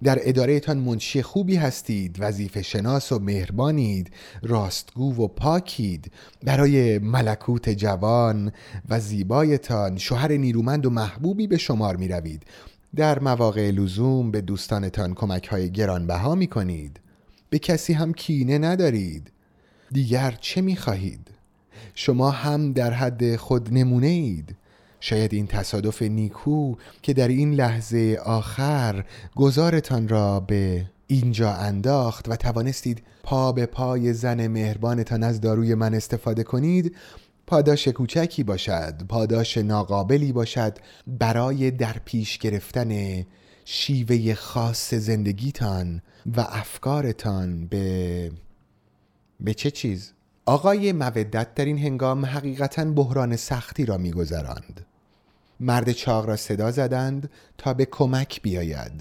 در 0.03 0.19
ادارهتان 0.21 0.77
منشی 0.77 1.21
خوبی 1.21 1.55
هستید 1.55 2.15
وظیفه 2.19 2.61
شناس 2.61 3.11
و 3.11 3.19
مهربانید 3.19 4.11
راستگو 4.41 5.23
و 5.23 5.27
پاکید. 5.27 6.11
برای 6.43 6.99
ملکوت 6.99 7.69
جوان 7.69 8.51
و 8.89 8.99
زیبایتان 8.99 9.97
شوهر 9.97 10.31
نیرومند 10.31 10.85
و 10.85 10.89
محبوبی 10.89 11.47
به 11.47 11.57
شمار 11.57 11.95
می 11.95 12.07
روید 12.07 12.43
در 12.95 13.19
مواقع 13.19 13.71
لزوم 13.71 14.31
به 14.31 14.41
دوستانتان 14.41 15.13
کمک 15.13 15.47
های 15.47 15.71
گرانبها 15.71 16.35
می 16.35 16.47
کنید 16.47 16.99
به 17.49 17.59
کسی 17.59 17.93
هم 17.93 18.13
کینه 18.13 18.57
ندارید. 18.57 19.31
دیگر 19.91 20.37
چه 20.41 20.61
می 20.61 20.75
خواهید؟ 20.75 21.27
شما 21.95 22.31
هم 22.31 22.73
در 22.73 22.93
حد 22.93 23.35
خود 23.35 23.73
نمونه 23.73 24.07
اید 24.07 24.55
شاید 25.03 25.33
این 25.33 25.47
تصادف 25.47 26.01
نیکو 26.01 26.75
که 27.01 27.13
در 27.13 27.27
این 27.27 27.53
لحظه 27.53 28.19
آخر 28.25 29.05
گذارتان 29.35 30.07
را 30.07 30.39
به 30.39 30.85
اینجا 31.07 31.53
انداخت 31.53 32.29
و 32.29 32.35
توانستید 32.35 33.03
پا 33.23 33.51
به 33.51 33.65
پای 33.65 34.13
زن 34.13 34.47
مهربانتان 34.47 35.23
از 35.23 35.41
داروی 35.41 35.75
من 35.75 35.93
استفاده 35.93 36.43
کنید 36.43 36.95
پاداش 37.47 37.87
کوچکی 37.87 38.43
باشد 38.43 39.03
پاداش 39.09 39.57
ناقابلی 39.57 40.31
باشد 40.31 40.77
برای 41.07 41.71
در 41.71 41.95
پیش 42.05 42.37
گرفتن 42.37 43.23
شیوه 43.65 44.33
خاص 44.33 44.93
زندگیتان 44.93 46.01
و 46.37 46.41
افکارتان 46.41 47.67
به 47.67 48.31
به 49.39 49.53
چه 49.53 49.71
چیز؟ 49.71 50.13
آقای 50.45 50.93
مودت 50.93 51.53
در 51.55 51.65
این 51.65 51.77
هنگام 51.77 52.25
حقیقتا 52.25 52.85
بحران 52.85 53.35
سختی 53.35 53.85
را 53.85 53.97
میگذراند 53.97 54.85
مرد 55.61 55.91
چاق 55.91 56.25
را 56.25 56.35
صدا 56.35 56.71
زدند 56.71 57.29
تا 57.57 57.73
به 57.73 57.85
کمک 57.85 58.41
بیاید. 58.41 58.91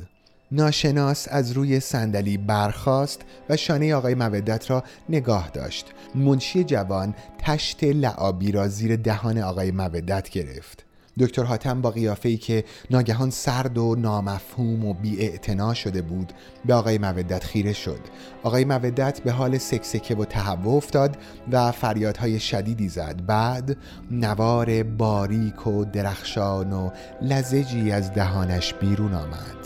ناشناس 0.52 1.28
از 1.30 1.52
روی 1.52 1.80
صندلی 1.80 2.36
برخاست 2.36 3.20
و 3.48 3.56
شانه 3.56 3.94
آقای 3.94 4.14
مودت 4.14 4.70
را 4.70 4.84
نگاه 5.08 5.50
داشت. 5.50 5.86
منشی 6.14 6.64
جوان 6.64 7.14
تشت 7.38 7.84
لعابی 7.84 8.52
را 8.52 8.68
زیر 8.68 8.96
دهان 8.96 9.38
آقای 9.38 9.70
مودت 9.70 10.30
گرفت. 10.30 10.84
دکتر 11.20 11.42
حاتم 11.42 11.80
با 11.80 11.90
قیافه‌ای 11.90 12.37
که 12.37 12.64
ناگهان 12.90 13.30
سرد 13.30 13.78
و 13.78 13.96
نامفهوم 13.98 14.85
و 14.85 14.94
بی 14.94 15.38
شده 15.74 16.02
بود 16.02 16.33
به 16.64 16.74
آقای 16.74 16.98
مودت 16.98 17.44
خیره 17.44 17.72
شد. 17.72 18.00
آقای 18.42 18.64
مودت 18.64 19.20
به 19.20 19.33
حال 19.33 19.59
سکسکه 19.59 20.14
و 20.14 20.24
تهوع 20.24 20.74
افتاد 20.74 21.16
و 21.52 21.72
فریادهای 21.72 22.40
شدیدی 22.40 22.88
زد. 22.88 23.26
بعد 23.26 23.76
نوار 24.11 24.83
باریک 24.83 25.66
و 25.66 25.85
درخشان 25.85 26.72
و 26.72 26.90
لزجی 27.22 27.92
از 27.92 28.12
دهانش 28.12 28.74
بیرون 28.74 29.14
آمد. 29.14 29.56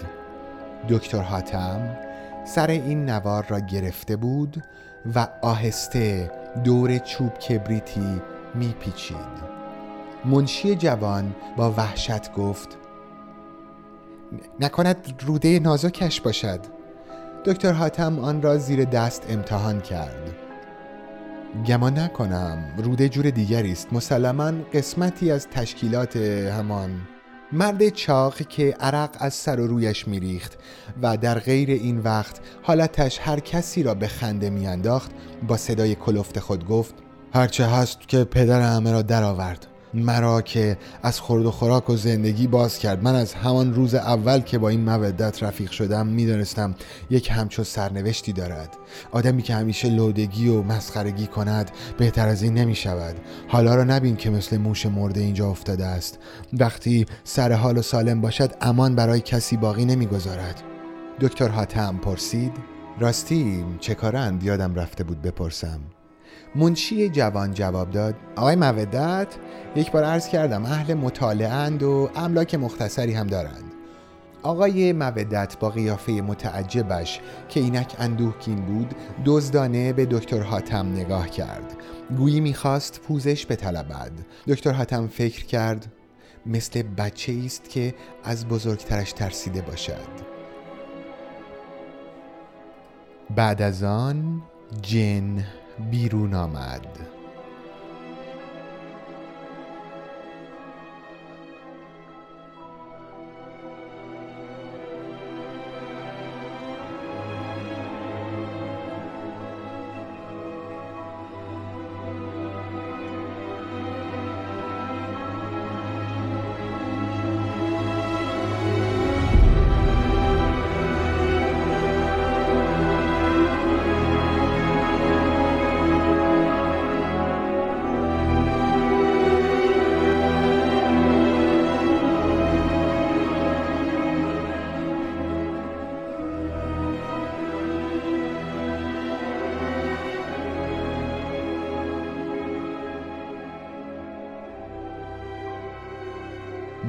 دکتر 0.89 1.23
حاتم 1.23 1.97
سر 2.47 2.71
این 2.71 3.11
نوار 3.11 3.47
را 3.49 3.61
گرفته 3.61 4.17
بود 4.17 4.63
و 5.15 5.29
آهسته 5.43 6.31
دور 6.65 6.99
چوب 6.99 7.39
کبریتی 7.39 8.23
میپیچید. 8.55 9.54
منشی 10.25 10.75
جوان 10.75 11.35
با 11.57 11.71
وحشت 11.71 12.33
گفت 12.33 12.79
نکند 14.61 15.23
روده 15.27 15.59
نازکش 15.59 16.21
باشد. 16.21 16.61
دکتر 17.45 17.73
حاتم 17.73 18.19
آن 18.19 18.43
را 18.43 18.59
زیر 18.59 18.85
دست 18.85 19.27
امتحان 19.29 19.81
کرد. 19.81 20.37
گمان 21.67 21.99
نکنم 21.99 22.75
روده 22.77 23.09
جور 23.09 23.31
دیگری 23.31 23.73
است. 23.73 23.93
مسلما 23.93 24.53
قسمتی 24.73 25.31
از 25.31 25.49
تشکیلات 25.49 26.17
همان 26.17 27.01
مرد 27.53 27.89
چاق 27.89 28.37
که 28.37 28.77
عرق 28.81 29.17
از 29.19 29.35
سر 29.35 29.61
و 29.61 29.67
رویش 29.67 30.09
میریخت 30.09 30.59
و 31.03 31.17
در 31.17 31.39
غیر 31.39 31.71
این 31.71 31.99
وقت 31.99 32.41
حالتش 32.63 33.19
هر 33.23 33.41
کسی 33.41 33.83
را 33.83 33.95
به 33.95 34.07
خنده 34.07 34.51
میانداخت 34.51 35.11
با 35.49 35.57
صدای 35.57 35.95
کلفت 35.95 36.39
خود 36.39 36.69
گفت 36.69 36.95
هرچه 37.35 37.67
هست 37.67 38.09
که 38.09 38.25
پدر 38.25 38.61
همه 38.61 38.93
را 38.93 39.03
درآورد. 39.03 39.74
مرا 39.95 40.43
که 40.43 40.79
از 41.03 41.21
خورد 41.21 41.47
و 41.47 41.51
خوراک 41.51 41.91
و 41.91 41.97
زندگی 41.97 42.47
باز 42.47 42.79
کرد. 42.79 43.03
من 43.03 43.15
از 43.15 43.35
همان 43.35 43.75
روز 43.75 43.95
اول 43.95 44.41
که 44.41 44.59
با 44.59 44.69
این 44.69 44.85
مودت 44.85 45.43
رفیق 45.43 45.71
شدم 45.71 46.07
می‌دانستم 46.07 46.75
یک 47.11 47.31
همچون 47.31 47.65
سرنوشتی 47.65 48.33
دارد. 48.33 48.77
آدمی 49.13 49.43
که 49.43 49.55
همیشه 49.55 49.89
لودگی 49.89 50.49
و 50.49 50.63
مسخرگی 50.63 51.27
کند 51.27 51.71
بهتر 51.99 52.29
از 52.29 52.43
این 52.43 52.55
نمی 52.55 52.75
شود 52.75 53.17
حالا 53.49 53.75
را 53.75 53.85
نبین 53.85 54.17
که 54.17 54.31
مثل 54.31 54.57
موش 54.57 54.87
مرده 54.87 55.21
اینجا 55.21 55.49
افتاده 55.49 55.87
است. 55.87 56.19
وقتی 56.53 57.07
سر 57.25 57.53
حال 57.53 57.79
و 57.79 57.83
سالم 57.83 58.21
باشد 58.21 58.53
امان 58.61 58.95
برای 58.95 59.21
کسی 59.21 59.57
باقی 59.57 59.85
نمی‌گذارد. 59.85 60.63
دکتر 61.21 61.49
حاتم 61.49 61.99
پرسید 62.03 62.53
راستی 63.01 63.65
چه 63.81 63.95
کارند؟ 63.95 64.43
یادم 64.43 64.75
رفته 64.75 65.05
بود 65.05 65.23
بپرسم. 65.23 65.81
منشی 66.55 67.09
جوان 67.09 67.55
جواب 67.55 67.91
داد 67.91 68.15
آقای 68.37 68.57
مودت 68.57 69.29
یک 69.77 69.91
بار 69.91 70.05
عرض 70.05 70.29
کردم 70.29 70.65
اهل 70.65 70.95
مطالعند 70.95 71.83
و 71.83 72.11
املاک 72.17 72.55
مختصری 72.55 73.13
هم 73.15 73.27
دارند. 73.27 73.73
آقای 74.43 74.93
مودت 74.93 75.59
با 75.59 75.71
قیافه 75.71 76.13
متعجبش 76.13 77.21
که 77.49 77.61
اینک 77.61 77.97
اندوهگین 77.99 78.57
بود 78.57 78.95
دزدانه 79.25 79.93
به 79.93 80.07
دکتر 80.07 80.41
حاتم 80.41 80.93
نگاه 80.93 81.31
کرد. 81.31 81.77
گویی 82.17 82.41
می‌خواست 82.41 83.01
پوزش 83.01 83.47
بطلبد. 83.47 84.13
دکتر 84.49 84.71
حاتم 84.71 85.07
فکر 85.07 85.45
کرد 85.47 85.87
مثل 86.47 86.83
بچه 86.83 87.43
است 87.45 87.69
که 87.71 87.95
از 88.25 88.49
بزرگترش 88.49 89.13
ترسیده 89.13 89.63
باشد. 89.63 90.35
بعد 93.37 93.63
از 93.63 93.83
آن 93.83 94.43
جن 94.83 95.45
بیرون 95.79 96.35
آمد. 96.35 97.14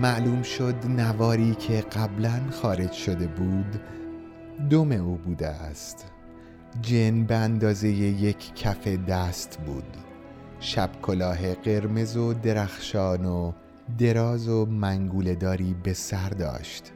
معلوم 0.05 0.41
شد 0.41 0.75
نواری 0.89 1.55
که 1.55 1.81
قبلا 1.81 2.39
خارج 2.51 2.91
شده 2.91 3.27
بود 3.27 3.81
دم 4.69 4.91
او 4.91 5.17
بوده 5.17 5.47
است. 5.47 6.05
جن 6.81 7.23
به 7.23 7.35
اندازه 7.35 7.89
یک 7.89 8.55
کف 8.55 8.87
دست 8.87 9.59
بود. 9.65 9.97
شب 10.59 10.89
کلاه 11.01 11.53
قرمز 11.53 12.17
و 12.17 12.33
درخشان 12.33 13.25
و 13.25 13.51
دراز 13.97 14.47
و 14.47 14.65
منگولداری 14.65 15.75
به 15.83 15.93
سر 15.93 16.29
داشت. 16.29 16.91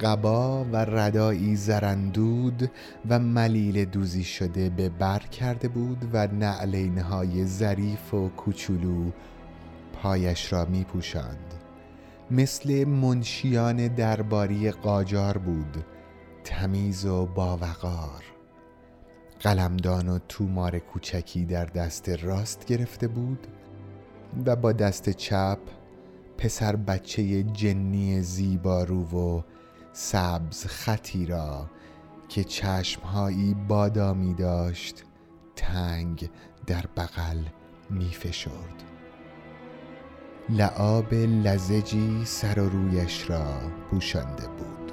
قبا 0.00 0.64
و 0.64 0.76
ردایی 0.76 1.56
زرندود 1.56 2.70
و 3.08 3.18
ملیل 3.18 3.84
دوزی 3.84 4.24
شده 4.24 4.70
به 4.70 4.88
بر 4.88 5.18
کرده 5.18 5.68
بود 5.68 6.10
و 6.12 6.26
نعلینهای 6.26 7.46
ظریف 7.46 8.14
و 8.14 8.28
کوچولو 8.28 9.10
پایش 9.92 10.52
را 10.52 10.64
می 10.64 10.84
پوشند. 10.84 11.55
مثل 12.30 12.84
منشیان 12.84 13.88
درباری 13.88 14.70
قاجار 14.70 15.38
بود 15.38 15.84
تمیز 16.44 17.06
و 17.06 17.26
باوقار 17.26 18.24
قلمدان 19.40 20.08
و 20.08 20.18
تومار 20.28 20.78
کوچکی 20.78 21.44
در 21.44 21.64
دست 21.64 22.08
راست 22.08 22.64
گرفته 22.64 23.08
بود 23.08 23.46
و 24.46 24.56
با 24.56 24.72
دست 24.72 25.10
چپ 25.10 25.58
پسر 26.38 26.76
بچه 26.76 27.42
جنی 27.42 28.22
زیبارو 28.22 29.04
و 29.04 29.42
سبز 29.92 30.66
خطی 30.66 31.26
را 31.26 31.70
که 32.28 32.44
چشمهایی 32.44 33.54
بادامی 33.54 34.34
داشت 34.34 35.04
تنگ 35.56 36.30
در 36.66 36.84
بغل 36.96 37.38
می 37.90 38.10
فشرد. 38.10 38.95
لعاب 40.48 41.14
لزجی 41.14 42.22
سر 42.24 42.58
و 42.58 42.68
رویش 42.68 43.30
را 43.30 43.44
پوشانده 43.90 44.48
بود. 44.48 44.92